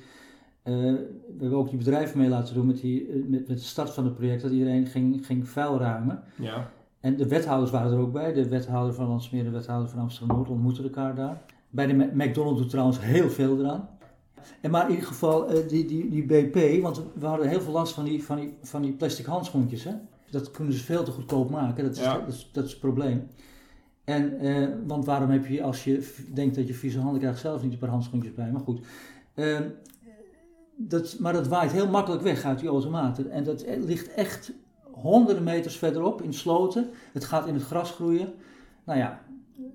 uh, 0.64 0.74
we 0.74 1.38
hebben 1.38 1.58
ook 1.58 1.68
die 1.68 1.78
bedrijven 1.78 2.18
mee 2.18 2.28
laten 2.28 2.54
doen 2.54 2.66
met, 2.66 2.80
die, 2.80 3.24
met, 3.28 3.48
met 3.48 3.58
de 3.58 3.64
start 3.64 3.90
van 3.90 4.04
het 4.04 4.14
project. 4.14 4.42
Dat 4.42 4.50
iedereen 4.50 4.86
ging, 4.86 5.26
ging 5.26 5.48
vuil 5.48 5.78
ruimen. 5.78 6.22
Ja. 6.36 6.70
En 7.00 7.16
de 7.16 7.28
wethouders 7.28 7.70
waren 7.70 7.92
er 7.92 7.98
ook 7.98 8.12
bij. 8.12 8.32
De 8.32 8.48
wethouder 8.48 8.94
van 8.94 9.08
Landsmeer, 9.08 9.44
de 9.44 9.50
wethouder 9.50 9.88
van 9.88 10.00
Amsterdam-Noord 10.00 10.48
ontmoetten 10.48 10.84
elkaar 10.84 11.14
daar. 11.14 11.42
Bij 11.70 11.86
de 11.86 12.10
McDonald's 12.14 12.60
doet 12.60 12.70
trouwens 12.70 13.00
heel 13.00 13.30
veel 13.30 13.58
eraan. 13.58 13.88
En 14.60 14.70
maar 14.70 14.84
in 14.84 14.90
ieder 14.90 15.06
geval 15.06 15.46
die, 15.68 15.84
die, 15.86 16.08
die 16.08 16.24
BP, 16.24 16.82
want 16.82 17.02
we 17.14 17.26
hadden 17.26 17.48
heel 17.48 17.60
veel 17.60 17.72
last 17.72 17.94
van 17.94 18.04
die, 18.04 18.24
van 18.24 18.36
die, 18.36 18.54
van 18.62 18.82
die 18.82 18.92
plastic 18.92 19.26
handschoentjes. 19.26 19.84
Hè? 19.84 19.92
Dat 20.30 20.50
kunnen 20.50 20.72
ze 20.72 20.84
veel 20.84 21.04
te 21.04 21.10
goedkoop 21.10 21.50
maken, 21.50 21.84
dat 21.84 21.96
is, 21.96 22.02
Ja. 22.02 22.18
dat, 22.18 22.28
is, 22.28 22.48
dat 22.52 22.64
is 22.64 22.70
het 22.70 22.80
probleem. 22.80 23.26
En, 24.04 24.38
eh, 24.38 24.68
want 24.86 25.04
waarom 25.04 25.30
heb 25.30 25.46
je, 25.46 25.62
als 25.62 25.84
je 25.84 26.12
denkt 26.32 26.54
dat 26.54 26.66
je 26.66 26.74
vieze 26.74 27.00
handen 27.00 27.20
krijgt, 27.20 27.40
zelf 27.40 27.62
niet 27.62 27.72
een 27.72 27.78
paar 27.78 27.88
handschoentjes 27.88 28.34
bij? 28.34 28.50
Maar 28.50 28.60
goed. 28.60 28.86
Eh, 29.34 29.60
dat, 30.76 31.18
maar 31.18 31.32
dat 31.32 31.48
waait 31.48 31.72
heel 31.72 31.88
makkelijk 31.88 32.22
weg 32.22 32.44
uit 32.44 32.58
die 32.58 32.68
automaten. 32.68 33.30
En 33.30 33.44
dat 33.44 33.62
eh, 33.62 33.82
ligt 33.82 34.14
echt 34.14 34.52
honderden 34.90 35.44
meters 35.44 35.76
verderop 35.76 36.22
in 36.22 36.34
sloten. 36.34 36.90
Het 37.12 37.24
gaat 37.24 37.46
in 37.46 37.54
het 37.54 37.62
gras 37.62 37.90
groeien. 37.90 38.32
Nou 38.84 38.98
ja, 38.98 39.20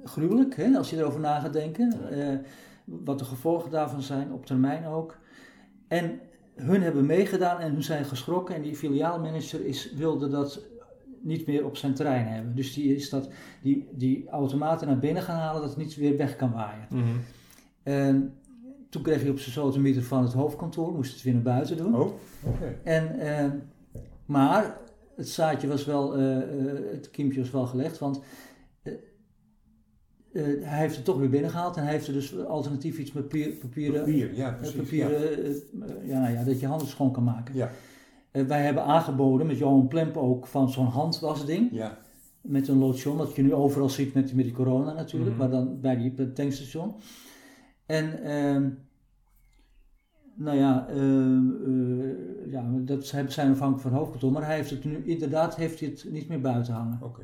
gruwelijk 0.04 0.56
hè, 0.56 0.78
als 0.78 0.90
je 0.90 0.98
erover 0.98 1.20
na 1.20 1.40
gaat 1.40 1.54
denken. 1.54 2.12
Eh, 2.12 2.38
wat 2.84 3.20
de 3.20 3.26
gevolgen 3.26 3.72
daarvan 3.72 4.02
zijn, 4.02 4.32
op 4.32 4.46
termijn 4.46 4.86
ook. 4.86 5.18
En 5.88 6.20
hun 6.56 6.82
hebben 6.82 7.06
meegedaan 7.06 7.60
en 7.60 7.72
hun 7.72 7.84
zijn 7.84 8.06
geschrokken. 8.06 8.56
En 8.56 8.62
die 8.62 8.76
filiaalmanager 8.76 9.66
is, 9.66 9.94
wilde 9.94 10.30
dat 10.30 10.62
niet 11.22 11.48
meer 11.48 11.66
op 11.66 11.78
zijn 11.78 11.94
terrein 11.94 12.26
hebben. 12.26 12.56
Dus 12.56 12.74
die 12.74 12.96
is 12.96 13.10
dat, 13.10 13.30
die, 13.62 13.88
die 13.92 14.30
automaten 14.30 14.88
naar 14.88 15.00
binnen 15.00 15.24
gaan 15.24 15.40
halen, 15.40 15.62
dat 15.62 15.70
het 15.70 15.80
niet 15.80 15.96
weer 15.96 16.18
weg 16.18 16.36
kan 16.36 16.52
waaien. 16.52 16.88
En 17.84 18.34
toen 18.90 19.02
kreeg 19.02 19.22
hij 19.22 19.30
op 19.30 19.40
zijn 19.40 19.54
zotemieter 19.54 20.04
van 20.04 20.24
het 20.24 20.34
hoofdkantoor, 20.34 20.94
moest 20.94 21.14
het 21.14 21.22
weer 21.22 21.34
naar 21.34 21.42
buiten 21.42 21.78
doen. 21.78 21.96
Oh, 21.96 22.12
oké. 22.44 22.76
En, 22.84 23.20
eh, 23.20 23.52
maar 24.26 24.78
het 25.16 25.30
zaadje 25.30 25.68
was 25.68 25.86
wel, 25.86 26.16
eh, 26.16 26.38
eh, 26.38 26.92
het 26.92 27.12
kiempje 27.12 27.40
was 27.40 27.52
wel 27.52 27.66
gelegd, 27.66 27.98
want 27.98 28.22
hij 30.32 30.80
heeft 30.80 30.96
het 30.96 31.06
toch 31.06 31.18
weer 31.18 31.30
binnengehaald 31.30 31.78
en 31.78 31.84
hij 31.84 31.92
heeft 31.92 32.08
er 32.08 32.14
dus 32.14 32.46
alternatief 32.46 32.98
iets 32.98 33.12
met 33.12 33.24
papier, 33.24 33.50
papieren, 33.50 34.00
Papier, 34.00 34.36
ja, 34.36 34.52
precies. 34.52 34.76
papieren 34.76 35.56
ja, 36.04 36.20
nou 36.20 36.34
ja, 36.34 36.44
dat 36.44 36.60
je 36.60 36.68
handen 36.68 36.88
schoon 36.88 37.12
kan 37.12 37.24
maken. 37.24 37.56
Ja. 37.56 37.72
Eh, 38.32 38.44
wij 38.46 38.62
hebben 38.64 38.84
aangeboden 38.84 39.48
met 39.48 39.58
Johan 39.58 39.88
Plemp 39.88 40.18
ook 40.18 40.48
van 40.48 40.70
zo'n 40.70 40.86
handwasding 40.86 41.70
Ja, 41.72 41.98
met 42.42 42.68
een 42.68 42.78
lotion, 42.78 43.18
wat 43.18 43.36
je 43.36 43.42
nu 43.42 43.54
overal 43.54 43.90
ziet 43.90 44.14
met, 44.14 44.34
met 44.34 44.46
die 44.46 44.54
corona 44.54 44.94
natuurlijk, 44.94 45.32
Mhm. 45.32 45.40
maar 45.40 45.50
dan 45.50 45.80
bij 45.82 45.96
die 45.98 46.34
tankstation. 46.34 46.96
En 47.86 48.24
ehm, 48.24 48.70
nou 50.36 50.58
ja, 50.58 50.88
ehm, 50.88 51.50
eh, 51.66 52.52
ja, 52.52 52.66
dat 52.80 53.06
zijn 53.06 53.28
afhankelijk 53.52 53.80
van 53.82 53.92
hoofdkantoor, 53.92 54.32
maar 54.32 54.46
hij 54.46 54.56
heeft 54.56 54.70
het 54.70 54.84
nu 54.84 55.02
inderdaad 55.06 55.56
heeft 55.56 55.80
hij 55.80 55.90
het 55.90 56.06
niet 56.12 56.28
meer 56.28 56.42
buiten 56.42 56.74
hangen. 56.74 57.00
oké. 57.02 57.22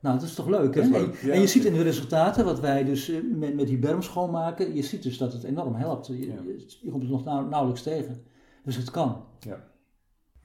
Nou, 0.00 0.18
dat 0.18 0.28
is 0.28 0.34
toch 0.34 0.46
leuk, 0.48 0.74
hè? 0.74 0.80
En- 0.80 1.12
ja, 1.22 1.34
je 1.34 1.46
ziet 1.46 1.64
in 1.64 1.72
de 1.72 1.82
resultaten, 1.82 2.44
wat 2.44 2.60
wij 2.60 2.84
dus 2.84 3.08
eh, 3.08 3.16
met, 3.34 3.54
met 3.54 3.66
die 3.66 3.78
berm 3.78 4.02
schoonmaken, 4.02 4.74
je 4.74 4.82
ziet 4.82 5.02
dus 5.02 5.18
dat 5.18 5.32
het 5.32 5.42
enorm 5.44 5.74
helpt. 5.74 6.06
Je, 6.06 6.26
Ja. 6.26 6.34
je, 6.82 6.90
komt 6.90 7.02
het 7.02 7.10
nog 7.10 7.24
nauw- 7.24 7.48
nauwelijks 7.48 7.82
tegen. 7.82 8.22
Dus 8.64 8.76
het 8.76 8.90
kan. 8.90 9.24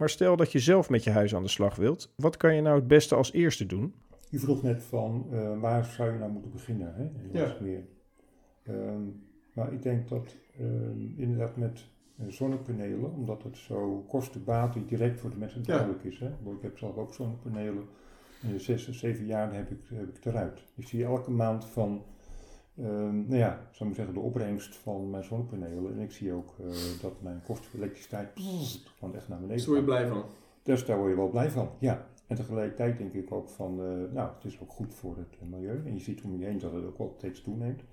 Maar 0.04 0.12
stel 0.12 0.36
dat 0.36 0.52
je 0.52 0.60
zelf 0.60 0.90
met 0.90 1.04
je 1.04 1.10
huis 1.10 1.36
aan 1.36 1.44
de 1.44 1.50
slag 1.50 1.76
wilt, 1.76 2.14
wat 2.16 2.38
kan 2.38 2.56
je 2.56 2.62
nou 2.62 2.76
het 2.76 2.88
beste 2.88 3.16
als 3.16 3.32
eerste 3.32 3.66
doen? 3.66 3.94
U 4.32 4.40
vroeg 4.40 4.64
net 4.64 4.84
van 4.84 5.28
eh, 5.32 5.60
waar 5.60 5.86
zou 5.86 6.12
je 6.12 6.20
nou 6.20 6.32
moeten 6.32 6.52
beginnen 6.52 6.94
hè, 6.96 7.04
Ja. 7.32 7.46
Landsmeer. 7.46 7.86
Ehm 8.64 9.02
maar 9.54 9.74
ik 9.74 9.82
denk 9.82 10.10
dat 10.10 10.36
ehm, 10.60 11.20
inderdaad 11.20 11.58
met 11.58 11.86
eh, 12.18 12.26
zonnepanelen, 12.28 13.14
omdat 13.14 13.44
het 13.44 13.58
zo 13.58 14.06
kostenbaat 14.08 14.78
direct 14.88 15.20
voor 15.20 15.30
de 15.30 15.38
mensen 15.38 15.60
Ja. 15.60 15.66
duidelijk 15.66 16.04
is. 16.04 16.20
Hè. 16.20 16.28
Ik 16.28 16.62
heb 16.62 16.78
zelf 16.78 16.96
ook 16.98 17.14
zonnepanelen. 17.14 17.84
In 18.42 18.52
de 18.52 18.60
zes 18.60 18.88
of 18.88 18.96
zeven 18.96 19.26
jaar 19.26 19.54
heb 19.54 19.72
ik, 19.72 19.80
heb 19.94 20.08
ik 20.08 20.16
het 20.16 20.26
eruit. 20.26 20.64
Ik 20.76 20.88
zie 20.88 21.04
elke 21.04 21.32
maand 21.32 21.66
van, 21.66 22.04
ehm, 22.78 23.16
nou 23.16 23.36
ja, 23.36 23.68
zou 23.72 23.90
ik 23.90 23.96
zeggen, 23.96 24.14
de 24.14 24.20
opbrengst 24.20 24.76
van 24.76 25.10
mijn 25.10 25.24
zonnepanelen. 25.24 25.94
En 25.94 26.00
ik 26.00 26.12
zie 26.12 26.34
ook 26.34 26.56
eh, 26.60 26.66
dat 27.02 27.22
mijn 27.22 27.42
kosten 27.46 27.70
voor 27.70 27.80
elektriciteit 27.80 28.34
pff, 28.34 28.80
gewoon 28.98 29.16
echt 29.16 29.28
naar 29.28 29.40
beneden 29.40 29.66
Daar 29.66 29.76
word 29.76 29.86
je 29.86 29.92
gaan. 29.92 30.06
blij 30.06 30.08
van. 30.08 30.30
Dus 30.64 30.86
daar 30.86 30.98
word 30.98 31.10
je 31.10 31.16
wel 31.16 31.30
blij 31.30 31.50
van, 31.50 31.70
ja. 31.80 32.08
En 32.28 32.36
tegelijkertijd 32.36 32.98
denk 32.98 33.14
ik 33.14 33.32
ook 33.32 33.50
van, 33.50 33.72
eh, 33.80 34.14
nou, 34.14 34.34
het 34.36 34.44
is 34.46 34.60
ook 34.62 34.72
goed 34.72 34.94
voor 34.94 35.18
het 35.18 35.38
eh, 35.42 35.48
milieu. 35.48 35.82
En 35.86 35.94
je 35.94 36.00
ziet 36.00 36.22
om 36.22 36.40
je 36.40 36.46
heen 36.46 36.60
dat 36.60 36.74
het 36.74 36.86
ook 36.86 36.98
wel 36.98 37.14
steeds 37.18 37.42
toeneemt. 37.42 37.84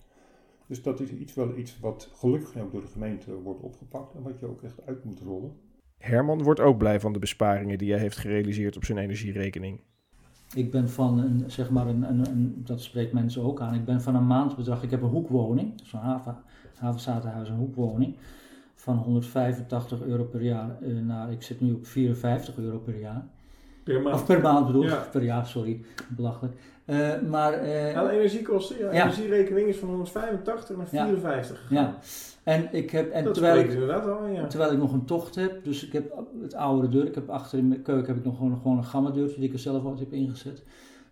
Dus 0.67 0.83
dat 0.83 1.01
is 1.01 1.11
iets, 1.11 1.35
wel 1.35 1.57
iets 1.57 1.81
wat 1.81 2.11
gelukkig 2.15 2.57
ook 2.57 2.73
door 2.73 2.81
de 2.81 2.87
gemeente 2.87 3.41
wordt 3.41 3.61
opgepakt 3.61 4.15
en 4.15 4.23
wat 4.23 4.39
je 4.39 4.47
ook 4.47 4.63
echt 4.63 4.87
uit 4.87 5.05
moet 5.05 5.21
rollen. 5.21 5.53
Herman 5.99 6.43
wordt 6.43 6.61
ook 6.61 6.79
blij 6.79 7.01
van 7.01 7.13
de 7.13 7.19
besparingen 7.19 7.79
die 7.79 7.91
hij 7.91 8.01
heeft 8.01 8.17
gerealiseerd 8.17 8.77
op 8.77 8.85
zijn 8.85 8.99
energierekening. 8.99 9.81
Ik 10.55 10.71
ben 10.71 10.89
van 10.89 11.19
een, 11.19 11.45
zeg 11.47 11.71
maar, 11.71 11.87
een, 11.87 12.03
een, 12.03 12.27
een- 12.31 12.63
dat 12.65 12.81
spreekt 12.83 13.13
mensen 13.13 13.43
ook 13.43 13.61
aan, 13.61 13.75
ik 13.75 13.85
ben 13.85 14.03
van 14.03 14.15
een 14.15 14.27
maandbedrag, 14.27 14.83
ik 14.83 14.91
heb 14.91 15.03
een 15.03 15.09
hoekwoning, 15.09 15.73
zo'n 15.85 16.01
haven, 16.01 16.37
havenzatenhuis, 16.77 17.49
een 17.49 17.57
hoekwoning, 17.57 18.17
van 18.75 18.97
185 18.97 20.03
euro 20.03 20.25
per 20.25 20.43
jaar 20.43 20.83
eh, 20.83 20.99
naar, 20.99 21.33
ik 21.33 21.43
zit 21.43 21.61
nu 21.61 21.73
op 21.73 21.87
54 21.87 22.57
euro 22.57 22.79
per 22.79 23.01
jaar. 23.01 23.27
Per 23.93 24.03
maand. 24.03 24.15
Of 24.15 24.27
per 24.27 24.41
maand 24.41 24.67
bedoel 24.67 24.83
ik, 24.83 24.89
Ja. 24.89 25.07
per 25.11 25.23
jaar, 25.23 25.47
sorry, 25.47 25.81
belachelijk. 26.09 26.55
Eh, 26.85 27.09
maar, 27.29 27.53
eh, 27.53 27.93
Ja, 27.93 28.05
de 28.05 28.11
energiekosten, 28.11 28.79
ja, 28.79 28.93
Ja. 28.93 29.03
energierekening 29.03 29.69
is 29.69 29.77
van 29.77 29.89
185 29.89 30.77
naar 30.77 30.87
Ja. 30.91 31.05
54 31.05 31.59
gegaan. 31.67 31.85
ja, 31.85 31.99
en 32.43 32.69
ik 32.73 32.91
heb, 32.91 33.11
en 33.11 33.25
dat 33.25 33.35
terwijl 33.35 33.59
ik, 33.59 33.91
al, 33.91 34.27
ja. 34.27 34.47
Terwijl 34.47 34.73
ik 34.73 34.79
nog 34.79 34.93
een 34.93 35.05
tocht 35.05 35.35
heb, 35.35 35.65
dus 35.65 35.87
ik 35.87 35.93
heb 35.93 36.13
het 36.43 36.55
oudere 36.55 36.89
deur. 36.89 37.07
Ik 37.07 37.15
heb 37.15 37.29
achter 37.31 37.59
in 37.59 37.69
mijn 37.69 37.83
keuken 37.83 38.07
heb 38.07 38.17
ik 38.17 38.25
nog 38.25 38.37
gewoon, 38.37 38.57
gewoon 38.57 38.77
een 38.77 38.85
gamma 38.85 39.11
deurtje 39.11 39.37
die 39.41 39.49
ik 39.49 39.53
er 39.53 39.59
zelf 39.59 39.85
ooit 39.85 39.99
heb 39.99 40.13
ingezet. 40.13 40.63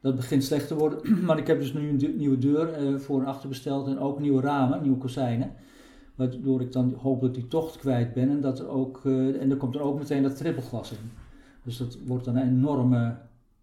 Dat 0.01 0.17
begint 0.17 0.45
slecht 0.45 0.69
te 0.69 0.75
worden, 0.75 0.99
maar 1.27 1.39
ik 1.39 1.47
heb 1.47 1.61
dus 1.61 1.73
nu 1.73 1.89
een 1.89 2.15
nieuwe 2.17 2.39
deur 2.39 2.73
eh, 2.73 2.95
voor 2.97 3.21
en 3.21 3.27
achter 3.27 3.49
besteld 3.49 3.87
en 3.87 3.99
ook 3.99 4.21
nieuwe 4.21 4.41
ramen, 4.43 4.83
nieuwe 4.83 4.99
kozijnen. 4.99 5.53
Waardoor 6.15 6.61
ik 6.61 6.73
dan 6.73 6.95
hopelijk 7.03 7.35
die 7.35 7.49
tocht 7.49 7.79
kwijt 7.79 8.13
ben 8.15 8.29
en 8.31 8.41
dat 8.41 8.59
er 8.59 8.69
ook, 8.69 9.01
en 9.41 9.49
dan 9.49 9.59
komt 9.59 9.75
er 9.75 9.81
ook 9.81 9.99
meteen 9.99 10.23
dat 10.23 10.37
trippelglas 10.37 10.91
in. 10.91 11.11
Dus 11.69 11.77
dat 11.77 11.99
wordt 12.07 12.27
een 12.27 12.37
enorme, 12.37 13.17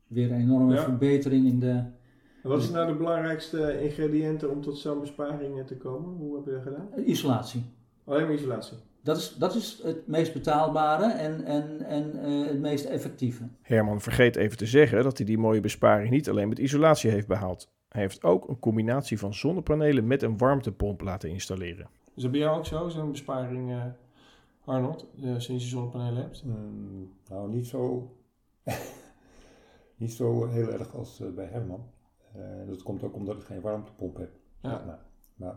weer 0.08 0.32
een 0.32 0.40
enorme 0.42 0.74
Ja. 0.74 0.84
verbetering 0.84 1.46
in 1.46 1.60
de, 1.60 1.70
En 1.70 2.50
wat 2.50 2.62
is 2.62 2.70
nou 2.70 2.88
de 2.88 2.94
belangrijkste 2.98 3.82
ingrediënten 3.84 4.52
om 4.52 4.62
tot 4.62 4.78
zo'n 4.78 5.00
besparing 5.00 5.66
te 5.68 5.78
komen? 5.78 6.10
Hoe 6.18 6.36
heb 6.36 6.46
je 6.46 6.52
dat 6.52 6.62
gedaan? 6.62 6.88
eh, 6.96 7.08
isolatie. 7.08 7.64
Alleen 8.04 8.24
maar 8.24 8.34
isolatie. 8.34 8.78
Dat 9.04 9.18
is, 9.18 9.36
dat 9.40 9.56
is 9.56 9.80
het 9.84 10.08
meest 10.08 10.34
betaalbare 10.34 11.12
en, 11.12 11.44
en, 11.44 11.82
en 11.86 12.24
eh, 12.24 12.48
het 12.48 12.60
meest 12.60 12.86
effectieve. 12.86 13.44
Herman 13.62 14.02
vergeet 14.02 14.36
even 14.36 14.58
te 14.58 14.66
zeggen 14.66 15.04
dat 15.04 15.18
hij 15.18 15.26
die 15.26 15.38
mooie 15.38 15.60
besparing 15.60 16.10
niet 16.10 16.30
alleen 16.30 16.50
met 16.50 16.60
isolatie 16.60 17.12
heeft 17.12 17.28
behaald. 17.28 17.72
Hij 17.90 18.02
heeft 18.02 18.24
ook 18.24 18.48
een 18.50 18.60
combinatie 18.60 19.20
van 19.20 19.34
zonnepanelen 19.34 20.08
met 20.08 20.22
een 20.22 20.38
warmtepomp 20.38 21.02
laten 21.02 21.30
installeren. 21.30 21.88
Is 22.16 22.22
dat 22.24 22.32
bij 22.32 22.40
jou 22.40 22.58
ook 22.58 22.66
zo, 22.66 22.90
zo'n 22.90 23.12
besparing, 23.12 23.72
eh, 23.72 23.84
Arnold, 24.66 25.08
eh, 25.22 25.38
sinds 25.38 25.64
je 25.64 25.70
zonnepanelen 25.70 26.22
hebt? 26.22 26.44
Ehm, 26.48 27.02
nou, 27.30 27.50
niet 27.50 27.68
zo, 27.68 28.12
niet 29.98 30.12
zo 30.12 30.48
heel 30.48 30.70
erg 30.72 30.96
als 30.96 31.20
eh, 31.20 31.30
bij 31.34 31.46
Herman. 31.46 31.84
Eh, 32.34 32.68
dat 32.68 32.84
komt 32.84 33.04
ook 33.04 33.16
omdat 33.16 33.36
ik 33.36 33.44
geen 33.44 33.62
warmtepomp 33.62 34.18
heb. 34.18 34.32
Ja. 34.62 34.70
zeg 34.70 34.86
maar. 34.86 35.00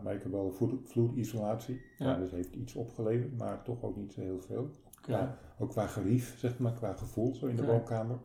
Maar, 0.03 0.15
ik 0.15 0.23
heb 0.23 0.31
wel 0.31 0.51
vloedisolatie. 0.83 1.81
Ja. 1.97 2.11
Ja. 2.11 2.17
dat 2.19 2.31
heeft 2.31 2.55
iets 2.55 2.75
opgeleverd, 2.75 3.37
maar 3.37 3.63
toch 3.63 3.83
ook 3.83 3.95
niet 3.95 4.13
zo 4.13 4.21
heel 4.21 4.39
veel. 4.41 4.69
Ja. 5.05 5.37
Ook 5.59 5.69
qua 5.69 5.87
gerief, 5.87 6.37
zeg 6.37 6.59
maar, 6.59 6.73
qua 6.73 6.93
gevoel 6.93 7.35
zo 7.35 7.45
in 7.45 7.55
de 7.55 7.65
woonkamer. 7.65 8.19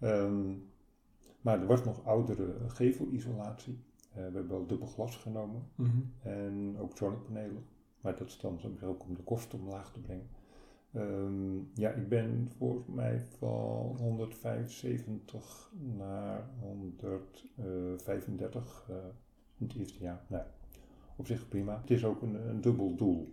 Ehm, 0.00 0.54
maar 1.40 1.60
er 1.60 1.66
was 1.66 1.84
nog 1.84 2.04
oudere 2.04 2.54
gevelisolatie. 2.68 3.84
We 4.14 4.20
hebben 4.20 4.48
wel 4.48 4.66
dubbel 4.66 4.86
glas 4.86 5.16
genomen 5.16 5.62
Mhm. 5.74 6.00
en 6.22 6.76
ook 6.78 6.96
zonnepanelen. 6.96 7.64
Maar 8.02 8.16
dat 8.16 8.28
is 8.28 8.38
dan 8.38 8.58
zo 8.60 8.86
ook 8.86 9.02
om 9.02 9.14
de 9.14 9.22
kosten 9.22 9.58
omlaag 9.58 9.92
te 9.92 10.00
brengen. 10.00 10.26
Ehm, 10.92 11.56
ja, 11.74 11.90
ik 11.90 12.08
ben 12.08 12.50
volgens 12.56 12.86
mij 12.86 13.20
van 13.38 13.96
175 13.98 15.72
naar 15.96 16.46
135 16.60 18.86
eh, 18.88 18.96
in 19.58 19.66
het 19.66 19.76
eerste 19.76 20.02
jaar. 20.02 20.20
Nou, 20.26 20.42
op 21.16 21.26
zich 21.26 21.48
prima. 21.48 21.78
Het 21.80 21.90
is 21.90 22.04
ook 22.04 22.22
een, 22.22 22.48
een 22.48 22.60
dubbel 22.60 22.94
doel. 22.94 23.28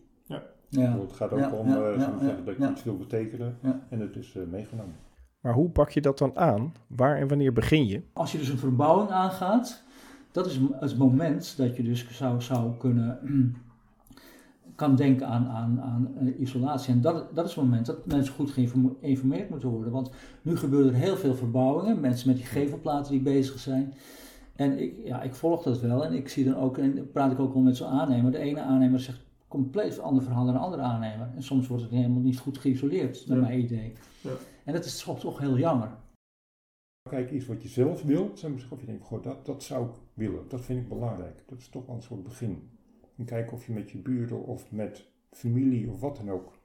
Ja. 0.70 0.70
Het 0.70 1.14
gaat 1.14 1.32
ook 1.32 1.40
Ja, 1.40 1.52
om 1.52 1.68
ja, 1.68 1.76
eh, 1.76 1.82
ja, 1.82 1.90
ja, 1.92 2.20
zeggen, 2.20 2.46
dat 2.46 2.56
je 2.56 2.62
ja. 2.62 2.72
iets 2.72 2.84
wil 2.84 2.98
betekenen 2.98 3.58
Ja. 3.62 3.86
en 3.90 4.00
het 4.00 4.16
is 4.16 4.36
eh, 4.36 4.44
meegenomen. 4.44 4.96
Maar 5.40 5.54
hoe 5.54 5.70
pak 5.70 5.90
je 5.90 6.02
dat 6.02 6.18
dan 6.18 6.38
aan? 6.38 6.74
Waar 6.88 7.18
en 7.18 7.28
wanneer 7.28 7.54
begin 7.54 7.88
je? 7.88 8.04
Als 8.14 8.32
je 8.32 8.38
dus 8.38 8.50
een 8.50 8.58
verbouwing 8.58 9.10
aangaat, 9.10 9.84
dat 10.32 10.46
is 10.46 10.60
het 10.80 10.98
moment 10.98 11.58
dat 11.58 11.76
je 11.76 11.84
dus 11.84 12.10
zou, 12.10 12.42
zou 12.42 12.78
kunnen, 12.78 13.20
kan 14.80 14.96
denken 14.96 15.28
aan, 15.28 15.48
aan, 15.48 15.82
aan 15.82 16.12
eh, 16.18 16.40
isolatie. 16.40 16.94
En 16.94 17.02
dat, 17.02 17.36
dat 17.36 17.46
is 17.46 17.56
het 17.56 17.64
moment 17.64 17.86
dat 17.86 18.06
mensen 18.06 18.34
goed 18.34 18.52
geïnformeerd 18.52 19.50
moeten 19.50 19.70
worden. 19.70 19.92
Want 19.92 20.12
nu 20.42 20.58
gebeuren 20.58 20.94
er 20.94 21.00
heel 21.00 21.18
veel 21.18 21.36
verbouwingen, 21.36 22.00
mensen 22.00 22.28
met 22.28 22.38
die 22.38 22.46
gevelplaten 22.46 23.12
die 23.12 23.22
bezig 23.22 23.60
zijn. 23.60 23.94
En 24.56 24.80
ik, 24.80 25.02
ja, 25.04 25.22
ik 25.22 25.34
volg 25.34 25.64
dat 25.64 25.80
wel 25.80 26.06
en 26.06 26.14
ik 26.14 26.30
zie 26.30 26.46
dan 26.46 26.56
ook, 26.56 26.78
en 26.78 27.12
praat 27.12 27.32
ik 27.32 27.40
ook 27.40 27.54
al 27.54 27.62
met 27.62 27.78
zo'n 27.78 27.88
aannemer. 27.88 28.32
De 28.32 28.38
ene 28.38 28.62
aannemer 28.62 29.00
zegt 29.00 29.20
compleet 29.48 30.00
ander 30.00 30.24
verhaal 30.24 30.46
dan 30.46 30.56
een 30.56 30.62
andere 30.62 30.82
aannemer. 30.82 31.30
En 31.36 31.44
soms 31.44 31.68
wordt 31.68 31.84
het 31.84 31.92
helemaal 31.92 32.22
niet 32.22 32.40
goed 32.40 32.58
geïsoleerd, 32.58 33.28
naar 33.28 33.38
Ja. 33.38 33.44
mijn 33.44 33.60
idee. 33.60 33.94
Ja. 34.22 34.32
En 34.66 34.74
dat 34.74 34.86
is 34.86 35.04
toch, 35.04 35.20
toch 35.20 35.40
heel 35.40 35.58
jammer. 35.58 35.90
Kijk 37.10 37.32
eens 37.32 37.46
wat 37.46 37.62
je 37.62 37.68
zelf 37.68 38.04
wil. 38.04 38.32
Of 38.70 38.80
je 38.80 38.86
denkt, 38.86 39.04
goh, 39.04 39.24
dat, 39.24 39.46
dat 39.46 39.64
zou 39.64 39.86
ik 39.86 39.96
willen. 40.14 40.44
Dat 40.48 40.62
vind 40.62 40.80
ik 40.80 40.90
belangrijk. 40.90 41.44
Dat 41.46 41.58
is 41.58 41.70
toch 41.70 41.86
wel 41.86 41.96
een 41.96 42.02
soort 42.02 42.24
begin. 42.24 42.70
En 43.20 43.26
kijken 43.26 43.54
of 43.54 43.66
je 43.66 43.74
met 43.74 43.92
je 43.92 43.98
buren 43.98 44.44
of 44.44 44.72
met 44.72 45.06
familie 45.32 45.90
of 45.90 46.00
wat 46.00 46.16
dan 46.16 46.30
ook. 46.32 46.58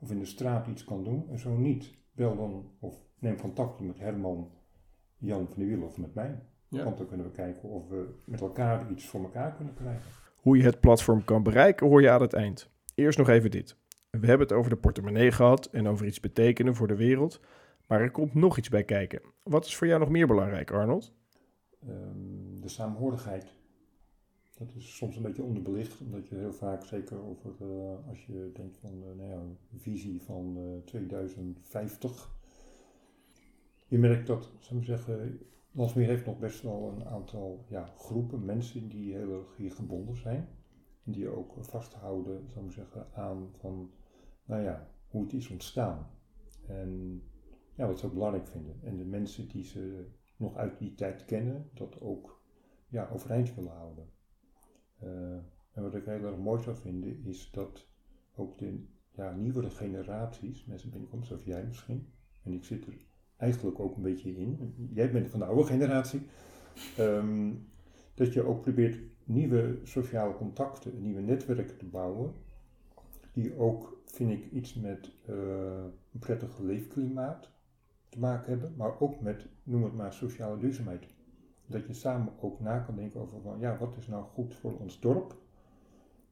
Of 0.00 0.10
in 0.10 0.18
de 0.18 0.24
straat 0.24 0.66
iets 0.66 0.84
kan 0.84 1.04
doen. 1.04 1.26
En 1.30 1.38
zo 1.38 1.56
niet. 1.56 1.94
Bel 2.12 2.36
dan 2.36 2.70
of 2.78 3.04
neem 3.18 3.40
contact 3.40 3.80
met 3.80 3.98
Herman, 3.98 4.50
Jan 5.18 5.46
van 5.48 5.58
der 5.58 5.66
Wiel 5.66 5.82
of 5.82 5.98
met 5.98 6.14
mij. 6.14 6.38
Ja. 6.68 6.84
Want 6.84 6.98
dan 6.98 7.06
kunnen 7.06 7.26
we 7.26 7.32
kijken 7.32 7.68
of 7.68 7.88
we 7.88 8.14
met 8.24 8.40
elkaar 8.40 8.90
iets 8.90 9.06
voor 9.06 9.22
elkaar 9.22 9.54
kunnen 9.54 9.74
krijgen. 9.74 10.10
Hoe 10.36 10.56
je 10.56 10.62
het 10.62 10.80
platform 10.80 11.24
kan 11.24 11.42
bereiken 11.42 11.86
hoor 11.86 12.02
je 12.02 12.10
aan 12.10 12.20
het 12.20 12.32
eind. 12.32 12.70
Eerst 12.94 13.18
nog 13.18 13.28
even 13.28 13.50
dit. 13.50 13.76
We 14.10 14.26
hebben 14.26 14.46
het 14.46 14.56
over 14.56 14.70
de 14.70 14.76
portemonnee 14.76 15.32
gehad 15.32 15.66
en 15.66 15.88
over 15.88 16.06
iets 16.06 16.20
betekenen 16.20 16.74
voor 16.74 16.88
de 16.88 16.96
wereld. 16.96 17.40
Maar 17.86 18.00
er 18.00 18.10
komt 18.10 18.34
nog 18.34 18.58
iets 18.58 18.68
bij 18.68 18.84
kijken. 18.84 19.20
Wat 19.42 19.64
is 19.64 19.76
voor 19.76 19.86
jou 19.86 20.00
nog 20.00 20.08
meer 20.08 20.26
belangrijk, 20.26 20.70
Arnold? 20.70 21.12
Ehm, 21.80 22.60
de 22.60 22.68
saamhorigheid. 22.68 23.54
Dat 24.66 24.74
is 24.74 24.96
soms 24.96 25.16
een 25.16 25.22
beetje 25.22 25.42
onderbelicht, 25.42 26.00
omdat 26.00 26.28
je 26.28 26.34
heel 26.34 26.52
vaak, 26.52 26.84
zeker 26.84 27.22
over, 27.22 27.50
eh, 27.60 28.08
als 28.08 28.26
je 28.26 28.50
denkt 28.54 28.76
van 28.76 29.02
eh, 29.02 29.16
nou 29.16 29.28
ja, 29.28 29.42
visie 29.76 30.22
van 30.22 30.56
eh, 30.56 30.84
2050. 30.84 32.34
Je 33.86 33.98
merkt 33.98 34.26
dat, 34.26 34.52
zou 34.58 34.80
ik 34.80 34.86
zeggen, 34.86 35.40
Landsmeer 35.72 36.06
heeft 36.06 36.26
nog 36.26 36.38
best 36.38 36.62
wel 36.62 36.92
een 36.96 37.04
aantal 37.04 37.64
ja, 37.68 37.86
groepen 37.96 38.44
mensen 38.44 38.88
die 38.88 39.14
heel 39.14 39.38
erg 39.38 39.56
hier 39.56 39.72
gebonden 39.72 40.16
zijn. 40.16 40.48
En 41.04 41.12
die 41.12 41.28
ook 41.28 41.54
vasthouden, 41.60 42.48
zou 42.52 42.64
ik 42.66 42.72
zeggen, 42.72 43.06
aan 43.14 43.48
van, 43.58 43.90
nou 44.44 44.62
ja, 44.62 44.88
hoe 45.08 45.22
het 45.22 45.32
is 45.32 45.48
ontstaan. 45.48 46.10
En 46.66 47.22
ja, 47.74 47.86
wat 47.86 47.98
ze 47.98 48.06
ook 48.06 48.12
belangrijk 48.14 48.46
vinden. 48.46 48.80
En 48.82 48.96
de 48.96 49.04
mensen 49.04 49.48
die 49.48 49.64
ze 49.64 50.06
nog 50.36 50.56
uit 50.56 50.78
die 50.78 50.94
tijd 50.94 51.24
kennen, 51.24 51.70
dat 51.74 52.00
ook 52.00 52.42
ja, 52.88 53.08
overeind 53.12 53.54
willen 53.54 53.72
houden. 53.72 54.20
Eh, 55.02 55.10
en 55.72 55.82
wat 55.82 55.94
ik 55.94 56.04
heel 56.04 56.24
erg 56.24 56.36
mooi 56.36 56.62
zou 56.62 56.76
vinden, 56.76 57.24
is 57.24 57.50
dat 57.50 57.86
ook 58.34 58.58
de 58.58 58.84
ja, 59.10 59.30
nieuwere 59.30 59.70
generaties, 59.70 60.64
mensen 60.64 60.90
binnenkomen, 60.90 61.26
zoals 61.26 61.44
jij 61.44 61.64
misschien, 61.64 62.06
en 62.42 62.52
ik 62.52 62.64
zit 62.64 62.86
er 62.86 62.94
eigenlijk 63.36 63.80
ook 63.80 63.96
een 63.96 64.02
beetje 64.02 64.36
in, 64.36 64.74
jij 64.92 65.12
bent 65.12 65.28
van 65.28 65.38
de 65.38 65.44
oude 65.44 65.64
generatie, 65.64 66.20
ehm, 66.96 67.50
dat 68.14 68.32
je 68.32 68.42
ook 68.42 68.60
probeert 68.60 68.98
nieuwe 69.24 69.78
sociale 69.82 70.34
contacten, 70.34 71.02
nieuwe 71.02 71.20
netwerken 71.20 71.76
te 71.76 71.86
bouwen, 71.86 72.34
die 73.32 73.56
ook, 73.56 74.02
vind 74.04 74.30
ik, 74.30 74.50
iets 74.50 74.74
met 74.74 75.12
eh, 75.26 75.34
een 76.12 76.18
prettig 76.18 76.58
leefklimaat 76.58 77.50
te 78.08 78.18
maken 78.18 78.50
hebben, 78.50 78.74
maar 78.76 79.00
ook 79.00 79.20
met, 79.20 79.46
noem 79.62 79.84
het 79.84 79.94
maar, 79.94 80.12
sociale 80.12 80.58
duurzaamheid. 80.58 81.06
Dat 81.66 81.86
je 81.86 81.92
samen 81.92 82.32
ook 82.40 82.60
na 82.60 82.78
kan 82.78 82.96
denken 82.96 83.20
over 83.20 83.40
van, 83.40 83.58
ja, 83.58 83.78
wat 83.78 83.96
is 83.96 84.06
nou 84.06 84.24
goed 84.24 84.54
voor 84.54 84.78
ons 84.78 85.00
dorp, 85.00 85.36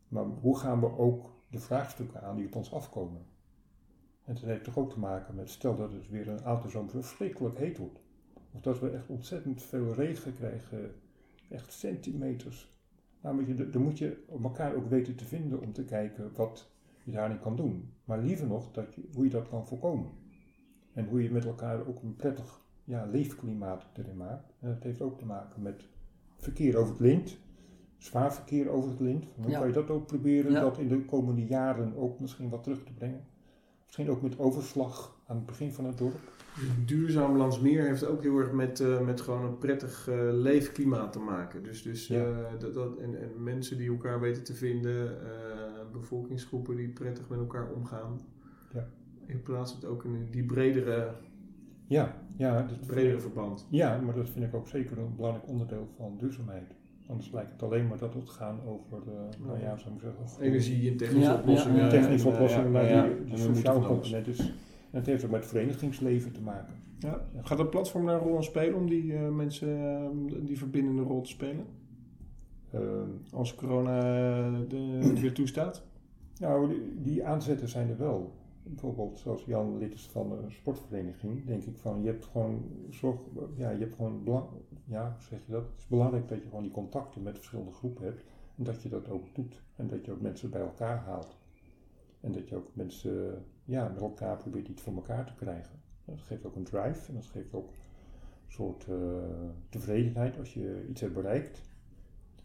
maar 0.08 0.24
hoe 0.24 0.58
gaan 0.58 0.80
we 0.80 0.98
ook 0.98 1.30
de 1.50 1.58
vraagstukken 1.58 2.22
aan 2.22 2.36
die 2.36 2.46
op 2.46 2.54
ons 2.54 2.72
afkomen. 2.72 3.26
En 4.24 4.34
dat 4.34 4.44
heeft 4.44 4.64
toch 4.64 4.78
ook 4.78 4.90
te 4.90 4.98
maken 4.98 5.34
met, 5.34 5.50
stel 5.50 5.76
dat 5.76 5.92
het 5.92 6.08
weer 6.08 6.28
een 6.28 6.44
aantal 6.44 6.70
zomer 6.70 6.90
verschrikkelijk 6.90 7.58
heet 7.58 7.78
wordt, 7.78 8.00
of 8.52 8.60
dat 8.60 8.80
we 8.80 8.90
echt 8.90 9.08
ontzettend 9.08 9.62
veel 9.62 9.94
regen 9.94 10.34
krijgen, 10.34 10.94
echt 11.48 11.72
centimeters. 11.72 12.78
Nou, 13.20 13.34
moet 13.34 13.46
je, 13.46 13.70
dan 13.70 13.82
moet 13.82 13.98
je 13.98 14.24
elkaar 14.42 14.74
ook 14.74 14.88
weten 14.88 15.16
te 15.16 15.24
vinden 15.24 15.60
om 15.60 15.72
te 15.72 15.84
kijken 15.84 16.32
wat 16.34 16.70
je 17.04 17.12
daarin 17.12 17.40
kan 17.40 17.56
doen. 17.56 17.92
Maar 18.04 18.18
liever 18.18 18.46
nog 18.46 18.70
dat 18.72 18.94
je, 18.94 19.08
hoe 19.14 19.24
je 19.24 19.30
dat 19.30 19.48
kan 19.48 19.66
voorkomen. 19.66 20.10
En 20.92 21.08
hoe 21.08 21.22
je 21.22 21.30
met 21.30 21.44
elkaar 21.44 21.86
ook 21.86 22.02
een 22.02 22.16
prettig 22.16 22.60
ja, 22.90 23.04
leefklimaat 23.12 23.84
erin 23.92 24.16
maakt. 24.16 24.52
En 24.60 24.68
dat 24.68 24.82
heeft 24.82 25.00
ook 25.02 25.18
te 25.18 25.26
maken 25.26 25.62
met 25.62 25.82
verkeer 26.36 26.76
over 26.76 26.90
het 26.92 27.00
lint. 27.00 27.38
Zwaar 27.98 28.34
verkeer 28.34 28.68
over 28.68 28.90
het 28.90 29.00
lint. 29.00 29.24
Hoe 29.36 29.50
Ja. 29.50 29.58
kan 29.58 29.66
je 29.66 29.72
dat 29.72 29.90
ook 29.90 30.06
proberen 30.06 30.52
Ja. 30.52 30.60
dat 30.60 30.78
in 30.78 30.88
de 30.88 31.04
komende 31.04 31.44
jaren 31.46 31.96
ook 31.96 32.20
misschien 32.20 32.48
wat 32.48 32.62
terug 32.62 32.84
te 32.84 32.92
brengen? 32.92 33.20
Misschien 33.84 34.10
ook 34.10 34.22
met 34.22 34.38
overslag 34.38 35.20
aan 35.26 35.36
het 35.36 35.46
begin 35.46 35.72
van 35.72 35.84
het 35.84 35.98
dorp. 35.98 36.18
Duurzaam 36.86 37.36
Landsmeer 37.36 37.84
heeft 37.86 38.04
ook 38.06 38.22
heel 38.22 38.38
erg 38.38 38.52
met, 38.52 38.80
eh, 38.80 39.00
met 39.00 39.20
gewoon 39.20 39.44
een 39.44 39.58
prettig 39.58 40.08
eh, 40.08 40.16
leefklimaat 40.32 41.12
te 41.12 41.18
maken. 41.18 41.62
Dus, 41.62 41.82
dus 41.82 42.06
Ja. 42.06 42.24
eh, 42.24 42.58
dat, 42.58 42.74
dat, 42.74 42.96
en, 42.98 43.20
en 43.20 43.42
mensen 43.42 43.76
die 43.78 43.88
elkaar 43.90 44.20
weten 44.20 44.44
te 44.44 44.54
vinden, 44.54 45.22
eh, 45.24 45.90
bevolkingsgroepen 45.92 46.76
die 46.76 46.88
prettig 46.88 47.28
met 47.28 47.38
elkaar 47.38 47.70
omgaan. 47.72 48.20
Ja. 48.74 48.88
In 49.26 49.42
plaats 49.42 49.72
van 49.72 49.80
het 49.80 49.90
ook 49.90 50.04
in 50.04 50.28
die 50.30 50.44
bredere, 50.44 51.14
Ja, 51.90 52.14
ja, 52.36 52.62
dat 52.62 52.86
bredere 52.86 53.20
verband. 53.20 53.66
ja, 53.70 54.00
maar 54.00 54.14
dat 54.14 54.30
vind 54.30 54.44
ik 54.44 54.54
ook 54.54 54.68
zeker 54.68 54.98
een 54.98 55.16
belangrijk 55.16 55.48
onderdeel 55.48 55.88
van 55.96 56.14
duurzaamheid. 56.18 56.74
Anders 57.06 57.32
lijkt 57.32 57.50
het 57.50 57.62
alleen 57.62 57.86
maar 57.86 57.98
dat 57.98 58.14
het 58.14 58.28
gaat 58.28 58.60
over, 58.66 58.98
eh 59.08 59.46
nou 59.46 59.60
ja, 59.60 59.76
zou 59.76 59.94
ik 59.94 60.00
zeggen, 60.00 60.44
Energie 60.44 60.90
en 60.90 60.96
technische 60.96 61.30
Ja, 61.30 61.36
oplossingen. 61.38 61.76
ja, 61.76 61.88
technische 61.88 62.28
en, 62.28 62.34
oplossingen, 62.34 62.70
maar 62.70 62.88
ja, 62.88 63.08
die, 63.24 63.36
sociale 63.36 63.86
component 63.86 64.26
is. 64.26 64.38
En 64.38 64.98
het 64.98 65.06
heeft 65.06 65.24
ook 65.24 65.30
met 65.30 65.46
verenigingsleven 65.46 66.32
te 66.32 66.40
maken. 66.40 66.74
Ja. 66.98 67.20
Gaat 67.42 67.58
het 67.58 67.70
platform 67.70 68.06
daar 68.06 68.14
een 68.14 68.26
rol 68.26 68.36
in 68.36 68.42
spelen 68.42 68.74
om 68.74 68.88
die 68.88 69.14
eh, 69.14 69.28
mensen 69.28 69.68
eh, 69.68 70.36
die 70.46 70.58
verbindende 70.58 71.02
rol 71.02 71.20
te 71.20 71.30
spelen? 71.30 71.64
Als 73.32 73.54
corona 73.54 74.00
de, 74.68 74.98
het 75.02 75.20
weer 75.20 75.32
toestaat? 75.32 75.82
nou, 76.38 76.68
die, 76.68 76.82
die 77.02 77.24
aanzetten 77.24 77.68
zijn 77.68 77.88
er 77.88 77.98
wel. 77.98 78.32
Bijvoorbeeld 78.62 79.18
zoals 79.18 79.44
Jan 79.44 79.78
lid 79.78 79.94
is 79.94 80.06
van 80.06 80.32
een 80.32 80.52
sportvereniging, 80.52 81.46
denk 81.46 81.64
ik 81.64 81.78
van 81.78 82.02
je 82.02 82.08
hebt 82.08 82.24
gewoon 82.24 82.62
zorg, 82.90 83.20
ja, 83.56 83.70
je 83.70 83.78
hebt 83.78 83.94
gewoon 83.94 84.24
belang, 84.24 84.48
ja, 84.84 85.12
hoe 85.12 85.22
zeg 85.22 85.46
je 85.46 85.52
dat? 85.52 85.62
Het 85.62 85.78
is 85.78 85.86
belangrijk 85.86 86.28
dat 86.28 86.38
je 86.38 86.48
gewoon 86.48 86.62
die 86.62 86.72
contacten 86.72 87.22
met 87.22 87.36
verschillende 87.36 87.72
groepen 87.72 88.04
hebt 88.04 88.24
en 88.56 88.64
dat 88.64 88.82
je 88.82 88.88
dat 88.88 89.08
ook 89.08 89.34
doet 89.34 89.62
en 89.76 89.86
dat 89.86 90.04
je 90.04 90.12
ook 90.12 90.20
mensen 90.20 90.50
bij 90.50 90.60
elkaar 90.60 90.98
haalt 90.98 91.36
en 92.20 92.32
dat 92.32 92.48
je 92.48 92.56
ook 92.56 92.68
mensen 92.72 93.44
ja, 93.64 93.88
met 93.88 94.00
elkaar 94.00 94.36
probeert 94.36 94.68
iets 94.68 94.82
voor 94.82 94.94
elkaar 94.94 95.26
te 95.26 95.34
krijgen. 95.34 95.80
Dat 96.04 96.20
geeft 96.20 96.44
ook 96.44 96.56
een 96.56 96.64
drive 96.64 97.08
en 97.08 97.14
dat 97.14 97.26
geeft 97.26 97.54
ook 97.54 97.68
een 97.68 98.52
soort 98.52 98.86
eh, 98.88 98.96
tevredenheid 99.68 100.38
als 100.38 100.54
je 100.54 100.86
iets 100.88 101.00
hebt 101.00 101.14
bereikt. 101.14 101.62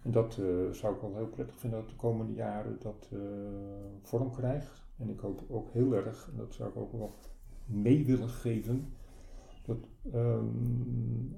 En 0.01 0.11
dat 0.11 0.37
eh, 0.37 0.71
zou 0.71 0.95
ik 0.95 1.01
wel 1.01 1.15
heel 1.15 1.27
prettig 1.27 1.59
vinden 1.59 1.79
dat 1.79 1.89
de 1.89 1.95
komende 1.95 2.33
jaren 2.33 2.77
dat 2.79 3.09
eh, 3.11 3.19
vorm 4.01 4.31
krijgt. 4.31 4.84
En 4.97 5.09
ik 5.09 5.19
hoop 5.19 5.43
ook 5.49 5.69
heel 5.73 5.93
erg, 5.93 6.29
en 6.31 6.37
dat 6.37 6.53
zou 6.53 6.69
ik 6.69 6.75
ook 6.75 6.91
wel 6.91 7.15
mee 7.65 8.05
willen 8.05 8.29
geven, 8.29 8.93
dat 9.65 9.77
ehm, 10.13 10.45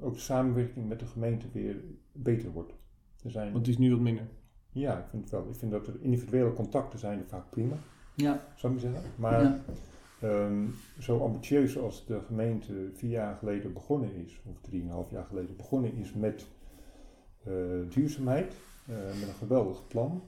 ook 0.02 0.14
de 0.14 0.20
samenwerking 0.20 0.88
met 0.88 1.00
de 1.00 1.06
gemeente 1.06 1.48
weer 1.52 1.84
beter 2.12 2.52
wordt. 2.52 2.74
Er 3.24 3.32
zijn, 3.32 3.52
Want 3.52 3.66
die 3.66 3.74
is 3.74 3.80
nu 3.80 3.92
wat 3.92 4.00
minder. 4.00 4.28
ja, 4.72 4.98
ik 5.00 5.06
vind 5.10 5.22
het 5.22 5.32
wel. 5.32 5.48
Ik 5.50 5.56
vind 5.56 5.72
dat 5.72 5.88
er 5.88 6.02
individuele 6.02 6.54
contacten 6.54 7.00
zijn 7.00 7.20
er 7.20 7.28
vaak 7.28 7.50
prima, 7.50 7.76
Ja, 8.16 8.40
zou 8.56 8.74
ik 8.74 8.82
maar 8.82 8.92
zeggen. 8.92 9.12
Maar 9.16 9.44
ja. 9.44 9.60
Ehm, 10.22 10.66
zo 11.00 11.20
ambitieus 11.20 11.78
als 11.78 12.06
de 12.06 12.22
gemeente 12.22 12.90
vier 12.94 13.10
jaar 13.10 13.36
geleden 13.36 13.74
begonnen 13.74 14.16
is, 14.16 14.42
of 14.46 14.62
drieënhalf 14.62 15.10
jaar 15.12 15.26
geleden 15.26 15.56
begonnen 15.56 15.94
is 15.94 16.14
met 16.14 16.48
eh, 17.44 17.54
duurzaamheid, 17.90 18.56
eh, 18.88 18.96
met 18.96 19.28
een 19.28 19.34
geweldig 19.34 19.88
plan. 19.88 20.22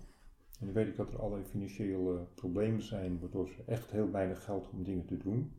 En 0.59 0.65
nu 0.65 0.73
weet 0.73 0.87
ik 0.87 0.95
dat 0.95 1.13
er 1.13 1.19
allerlei 1.19 1.43
financiële 1.43 2.27
problemen 2.35 2.81
zijn, 2.81 3.19
waardoor 3.19 3.47
ze 3.47 3.63
echt 3.65 3.91
heel 3.91 4.11
weinig 4.11 4.43
geld 4.43 4.69
om 4.69 4.83
dingen 4.83 5.05
te 5.05 5.17
doen. 5.17 5.51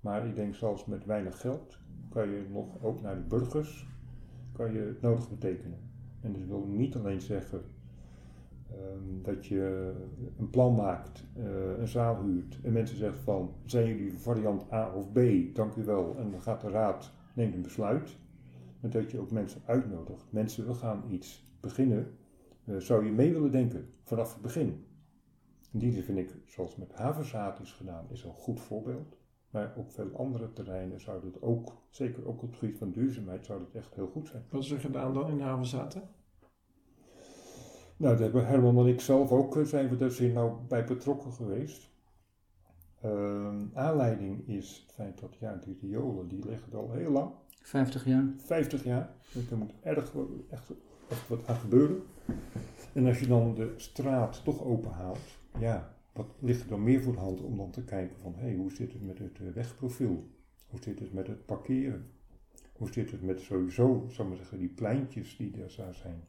Maar 0.00 0.26
ik 0.26 0.34
denk 0.34 0.54
zelfs 0.54 0.84
met 0.86 1.04
weinig 1.04 1.40
geld 1.40 1.78
kan 2.08 2.28
je 2.28 2.46
nog 2.50 2.82
ook 2.82 3.00
naar 3.00 3.16
de 3.16 3.26
burgers 3.28 3.86
kan 4.52 4.72
je 4.72 4.78
het 4.78 5.00
nodig 5.00 5.30
betekenen. 5.30 5.78
En 6.20 6.32
dat 6.32 6.42
wil 6.42 6.66
niet 6.66 6.96
alleen 6.96 7.20
zeggen 7.20 7.64
Ehm, 8.70 9.22
dat 9.22 9.46
je 9.46 9.92
een 10.38 10.50
plan 10.50 10.74
maakt, 10.74 11.26
eh, 11.36 11.78
een 11.78 11.88
zaal 11.88 12.22
huurt 12.22 12.58
en 12.62 12.72
mensen 12.72 12.96
zeggen 12.96 13.22
van 13.22 13.52
zijn 13.64 13.86
jullie 13.86 14.18
variant 14.18 14.72
A 14.72 14.94
of 14.94 15.12
B, 15.12 15.18
dank 15.54 15.74
u 15.74 15.84
wel. 15.84 16.16
En 16.18 16.30
dan 16.30 16.40
gaat 16.40 16.60
de 16.60 16.68
raad, 16.68 17.12
neemt 17.34 17.54
een 17.54 17.62
besluit. 17.62 18.16
Maar 18.80 18.90
dat 18.90 19.10
je 19.10 19.20
ook 19.20 19.30
mensen 19.30 19.60
uitnodigt. 19.64 20.26
Mensen, 20.30 20.66
we 20.66 20.74
gaan 20.74 21.02
iets 21.08 21.44
beginnen. 21.60 22.06
Eh, 22.70 22.76
zou 22.76 23.04
je 23.04 23.12
mee 23.12 23.32
willen 23.32 23.50
denken 23.50 23.94
vanaf 24.04 24.32
het 24.32 24.42
begin? 24.42 24.86
In 25.72 25.78
die 25.78 25.92
zin 25.92 26.02
vind 26.02 26.18
ik, 26.18 26.30
zoals 26.46 26.76
met 26.76 26.92
havenzaad 26.92 27.60
is 27.60 27.72
gedaan, 27.72 28.06
is 28.10 28.24
een 28.24 28.32
goed 28.32 28.60
voorbeeld. 28.60 29.18
Maar 29.50 29.72
op 29.76 29.90
veel 29.90 30.16
andere 30.16 30.52
terreinen 30.52 31.00
zou 31.00 31.24
het 31.24 31.42
ook, 31.42 31.82
zeker 31.90 32.26
ook 32.26 32.42
op 32.42 32.50
het 32.50 32.58
gebied 32.58 32.78
van 32.78 32.90
duurzaamheid, 32.90 33.46
zou 33.46 33.60
het 33.60 33.74
echt 33.74 33.94
heel 33.94 34.06
goed 34.06 34.28
zijn. 34.28 34.44
Wat 34.50 34.62
is 34.62 34.70
er 34.70 34.80
gedaan 34.80 35.14
dan 35.14 35.30
in 35.30 35.40
Havenzaten? 35.40 36.02
Nou, 37.96 38.14
daar 38.14 38.22
hebben 38.22 38.46
Herman 38.46 38.78
en 38.78 38.86
ik 38.86 39.00
zelf 39.00 39.32
ook, 39.32 39.56
eh, 39.56 39.64
zijn 39.64 39.88
we 39.88 40.30
nou 40.34 40.52
bij 40.68 40.84
betrokken 40.84 41.32
geweest. 41.32 41.90
Ehm, 43.00 43.66
aanleiding 43.74 44.48
is 44.48 44.82
het 44.82 44.94
feit 44.94 45.20
dat, 45.20 45.36
ja, 45.40 45.56
die 45.56 45.78
riolen, 45.80 46.28
die 46.28 46.44
liggen 46.46 46.72
er 46.72 46.78
al 46.78 46.92
heel 46.92 47.10
lang. 47.10 47.30
50 47.62 48.04
jaar. 48.04 48.24
50 48.36 48.84
jaar. 48.84 49.14
Dus 49.32 49.50
er 49.50 49.56
moet 49.56 49.72
erg, 49.82 50.14
echt, 50.50 50.72
echt 51.08 51.28
wat 51.28 51.46
aan 51.46 51.56
gebeuren. 51.56 52.02
En 52.92 53.06
als 53.06 53.18
je 53.18 53.26
dan 53.26 53.54
de 53.54 53.74
straat 53.76 54.44
toch 54.44 54.64
openhaalt, 54.64 55.38
ja, 55.58 55.94
wat 56.12 56.26
ligt 56.38 56.62
er 56.62 56.68
dan 56.68 56.82
meer 56.82 57.02
voor 57.02 57.12
de 57.12 57.18
hand 57.18 57.40
om 57.40 57.56
dan 57.56 57.70
te 57.70 57.84
kijken 57.84 58.16
van, 58.18 58.34
hé, 58.34 58.46
hey, 58.46 58.54
hoe 58.54 58.72
zit 58.72 58.92
het 58.92 59.06
met 59.06 59.18
het 59.18 59.38
eh, 59.40 59.52
wegprofiel? 59.54 60.28
Hoe 60.66 60.80
zit 60.82 60.98
het 60.98 61.12
met 61.12 61.26
het 61.26 61.46
parkeren? 61.46 62.10
Hoe 62.72 62.92
zit 62.92 63.10
het 63.10 63.22
met 63.22 63.40
sowieso, 63.40 64.06
ik 64.08 64.18
maar 64.18 64.36
zeggen, 64.36 64.58
die 64.58 64.68
pleintjes 64.68 65.36
die 65.36 65.62
er 65.62 65.70
zou 65.70 65.94
zijn? 65.94 66.24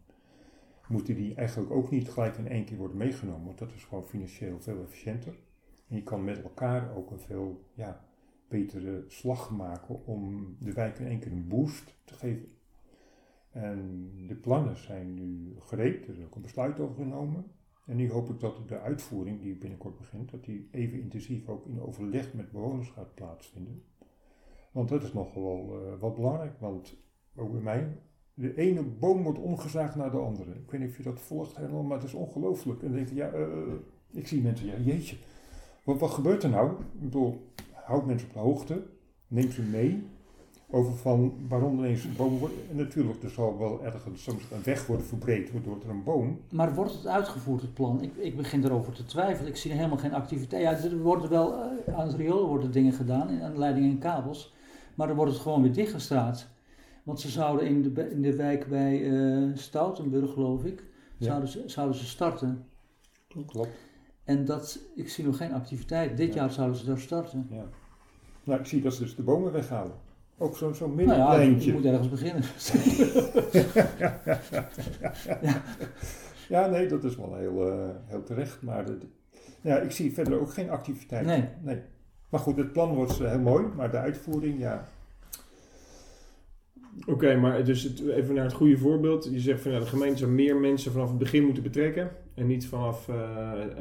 Moeten 0.87 1.15
die 1.15 1.35
eigenlijk 1.35 1.71
ook 1.71 1.91
niet 1.91 2.09
gelijk 2.09 2.37
in 2.37 2.47
één 2.47 2.65
keer 2.65 2.77
worden 2.77 2.97
meegenomen? 2.97 3.45
Want 3.45 3.57
dat 3.57 3.71
is 3.75 3.83
gewoon 3.83 4.07
financieel 4.07 4.59
veel 4.59 4.83
efficiënter. 4.83 5.33
En 5.87 5.95
je 5.95 6.03
kan 6.03 6.23
met 6.23 6.43
elkaar 6.43 6.95
ook 6.95 7.11
een 7.11 7.19
veel 7.19 7.65
ja, 7.73 8.05
betere 8.47 9.03
slag 9.07 9.51
maken 9.51 10.05
om 10.05 10.55
de 10.59 10.73
wijk 10.73 10.99
in 10.99 11.07
één 11.07 11.19
keer 11.19 11.31
een 11.31 11.47
boost 11.47 11.95
te 12.03 12.13
geven. 12.13 12.49
En 13.51 14.11
de 14.27 14.35
plannen 14.35 14.77
zijn 14.77 15.13
nu 15.13 15.55
gereed, 15.59 16.07
er 16.07 16.17
is 16.17 16.25
ook 16.25 16.35
een 16.35 16.41
besluit 16.41 16.79
over 16.79 16.95
genomen. 16.95 17.45
En 17.85 17.95
nu 17.95 18.11
hoop 18.11 18.29
ik 18.29 18.39
dat 18.39 18.67
de 18.67 18.79
uitvoering, 18.79 19.41
die 19.41 19.55
binnenkort 19.55 19.97
begint, 19.97 20.31
dat 20.31 20.43
die 20.43 20.67
even 20.71 21.01
intensief 21.01 21.49
ook 21.49 21.65
in 21.65 21.81
overleg 21.81 22.33
met 22.33 22.51
bewoners 22.51 22.89
gaat 22.89 23.13
plaatsvinden. 23.13 23.83
Want 24.71 24.89
dat 24.89 25.03
is 25.03 25.13
nogal 25.13 25.43
wel 25.43 25.81
uh, 25.81 25.99
wat 25.99 26.15
belangrijk, 26.15 26.59
want 26.59 26.97
ook 27.35 27.51
bij 27.51 27.61
mij, 27.61 27.97
de 28.33 28.57
ene 28.57 28.83
boom 28.83 29.23
wordt 29.23 29.39
omgezaagd 29.39 29.95
naar 29.95 30.11
de 30.11 30.17
andere. 30.17 30.51
Ik 30.51 30.71
weet 30.71 30.81
niet 30.81 30.89
of 30.89 30.97
je 30.97 31.03
dat 31.03 31.19
volgt 31.19 31.57
helemaal, 31.57 31.83
maar 31.83 31.97
het 31.97 32.07
is 32.07 32.13
ongelooflijk. 32.13 32.81
En 32.81 32.87
dan 32.87 32.95
denk 32.95 33.09
je, 33.09 33.15
ja, 33.15 33.33
uh, 33.33 33.73
ik 34.11 34.27
zie 34.27 34.41
mensen, 34.41 34.67
ja, 34.67 34.77
jeetje, 34.77 35.15
wat, 35.83 35.99
wat 35.99 36.11
gebeurt 36.11 36.43
er 36.43 36.49
nou? 36.49 36.71
Ik 36.71 37.01
bedoel, 37.01 37.51
houd 37.73 38.05
mensen 38.05 38.27
op 38.27 38.33
de 38.33 38.39
hoogte, 38.39 38.83
neem 39.27 39.51
ze 39.51 39.61
mee 39.61 40.03
over 40.71 40.93
van 40.93 41.33
waarom 41.47 41.77
ineens 41.77 42.03
een 42.03 42.15
boom 42.15 42.37
wordt. 42.37 42.53
En 42.69 42.75
natuurlijk, 42.75 43.23
er 43.23 43.29
zal 43.29 43.57
wel 43.57 43.83
ergens 43.83 44.23
soms 44.23 44.43
een 44.51 44.63
weg 44.63 44.87
worden 44.87 45.05
verbreed 45.05 45.51
waardoor 45.51 45.77
er 45.83 45.89
een 45.89 46.03
boom. 46.03 46.39
Maar 46.49 46.73
wordt 46.73 46.93
het 46.93 47.07
uitgevoerd, 47.07 47.61
het 47.61 47.73
plan? 47.73 48.01
Ik, 48.01 48.15
ik 48.15 48.37
begin 48.37 48.63
erover 48.63 48.93
te 48.93 49.05
twijfelen. 49.05 49.49
Ik 49.49 49.57
zie 49.57 49.71
helemaal 49.71 49.97
geen 49.97 50.13
activiteit. 50.13 50.61
Ja, 50.61 50.89
er 50.89 51.01
worden 51.01 51.29
wel 51.29 51.53
uh, 51.53 51.97
aan 51.97 52.07
het 52.07 52.15
riool 52.15 52.47
worden 52.47 52.71
dingen 52.71 52.93
gedaan, 52.93 53.41
aan 53.41 53.57
leidingen 53.57 53.89
en 53.89 53.97
kabels. 53.97 54.53
Maar 54.95 55.07
dan 55.07 55.15
wordt 55.15 55.31
het 55.31 55.41
gewoon 55.41 55.61
weer 55.61 55.73
dichtgestraat. 55.73 56.47
Want 57.03 57.19
ze 57.19 57.29
zouden 57.29 57.67
in 57.67 57.81
de, 57.81 58.09
in 58.09 58.21
de 58.21 58.35
wijk 58.35 58.67
bij 58.67 58.99
uh, 58.99 59.57
Stoutenburg, 59.57 60.33
geloof 60.33 60.63
ik, 60.63 60.83
ja. 61.17 61.25
zouden, 61.25 61.49
ze, 61.49 61.63
zouden 61.65 61.97
ze 61.97 62.05
starten. 62.05 62.65
Klopt. 63.27 63.69
En 64.23 64.45
dat, 64.45 64.79
ik 64.95 65.09
zie 65.09 65.25
nog 65.25 65.37
geen 65.37 65.53
activiteit. 65.53 66.17
Dit 66.17 66.33
ja. 66.33 66.41
jaar 66.41 66.51
zouden 66.51 66.77
ze 66.77 66.85
daar 66.85 66.99
starten. 66.99 67.47
Ja. 67.49 67.65
Nou, 68.43 68.59
ik 68.59 68.65
zie 68.65 68.81
dat 68.81 68.93
ze 68.93 69.01
dus 69.01 69.15
de 69.15 69.23
bomen 69.23 69.51
weghalen. 69.51 70.09
Ook 70.37 70.57
zo'n 70.57 70.75
zo 70.75 70.85
Nou 70.85 70.95
middenpleintje. 70.97 71.59
ja, 71.59 71.65
je 71.65 71.73
moet 71.73 71.91
ergens 71.91 72.09
beginnen. 72.09 72.43
ja. 75.41 75.61
ja, 76.49 76.67
nee, 76.67 76.87
dat 76.87 77.03
is 77.03 77.15
wel 77.15 77.35
heel, 77.35 77.67
uh, 77.67 77.89
heel 78.05 78.23
terecht. 78.23 78.61
Maar 78.61 78.85
de, 78.85 78.97
ja, 79.61 79.77
ik 79.77 79.91
zie 79.91 80.13
verder 80.13 80.39
ook 80.39 80.53
geen 80.53 80.69
activiteit. 80.69 81.25
Nee. 81.25 81.43
nee. 81.61 81.81
Maar 82.29 82.39
goed, 82.39 82.57
het 82.57 82.73
plan 82.73 82.93
wordt 82.93 83.17
heel 83.17 83.39
mooi, 83.39 83.65
maar 83.75 83.91
de 83.91 83.97
uitvoering, 83.97 84.59
ja. 84.59 84.87
Oké, 86.99 87.11
okay, 87.11 87.35
maar 87.35 87.63
dus 87.63 87.83
het, 87.83 88.07
even 88.07 88.35
naar 88.35 88.43
het 88.43 88.53
goede 88.53 88.77
voorbeeld. 88.77 89.29
Je 89.31 89.39
zegt 89.39 89.61
van 89.61 89.71
ja, 89.71 89.79
de 89.79 89.85
gemeente 89.85 90.17
zou 90.17 90.31
meer 90.31 90.55
mensen 90.55 90.91
vanaf 90.91 91.09
het 91.09 91.17
begin 91.17 91.43
moeten 91.43 91.63
betrekken. 91.63 92.11
En 92.33 92.47
niet 92.47 92.67
vanaf 92.67 93.07
uh, 93.07 93.15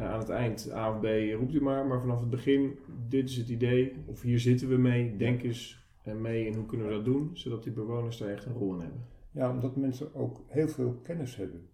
aan 0.03 0.19
het 0.19 0.29
eind 0.29 0.71
A 0.73 0.91
of 0.91 1.01
B 1.01 1.05
roept 1.39 1.55
u 1.55 1.63
maar, 1.63 1.87
maar 1.87 2.01
vanaf 2.01 2.21
het 2.21 2.31
begin, 2.31 2.79
dit 3.09 3.29
is 3.29 3.37
het 3.37 3.49
idee, 3.49 3.93
of 4.07 4.23
hier 4.23 4.39
zitten 4.39 4.69
we 4.69 4.77
mee, 4.77 5.17
denk 5.17 5.43
eens 5.43 5.80
mee 6.15 6.47
en 6.47 6.55
hoe 6.55 6.67
kunnen 6.67 6.87
we 6.87 6.93
dat 6.93 7.05
doen, 7.05 7.31
zodat 7.33 7.63
die 7.63 7.73
bewoners 7.73 8.19
daar 8.19 8.29
echt 8.29 8.45
een 8.45 8.53
rol 8.53 8.75
in 8.75 8.81
hebben. 8.81 9.05
Ja, 9.31 9.51
omdat 9.51 9.77
mensen 9.77 10.15
ook 10.15 10.41
heel 10.47 10.69
veel 10.69 11.01
kennis 11.03 11.37
hebben. 11.37 11.69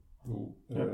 Ja. 0.67 0.85
uh, 0.85 0.93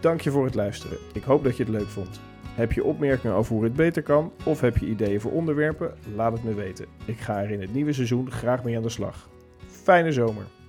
Dank 0.00 0.20
je 0.20 0.30
voor 0.30 0.44
het 0.44 0.54
luisteren. 0.54 0.98
Ik 1.12 1.22
hoop 1.22 1.44
dat 1.44 1.56
je 1.56 1.62
het 1.62 1.72
leuk 1.72 1.88
vond. 1.88 2.20
Heb 2.60 2.72
je 2.72 2.84
opmerkingen 2.84 3.36
over 3.36 3.54
hoe 3.54 3.64
het 3.64 3.74
beter 3.74 4.02
kan 4.02 4.32
of 4.44 4.60
heb 4.60 4.76
je 4.76 4.86
ideeën 4.86 5.20
voor 5.20 5.32
onderwerpen? 5.32 5.94
Laat 6.14 6.32
het 6.32 6.44
me 6.44 6.54
weten. 6.54 6.86
Ik 7.04 7.18
ga 7.18 7.42
er 7.42 7.50
in 7.50 7.60
het 7.60 7.74
nieuwe 7.74 7.92
seizoen 7.92 8.30
graag 8.30 8.64
mee 8.64 8.76
aan 8.76 8.82
de 8.82 8.88
slag. 8.88 9.28
Fijne 9.66 10.12
zomer! 10.12 10.59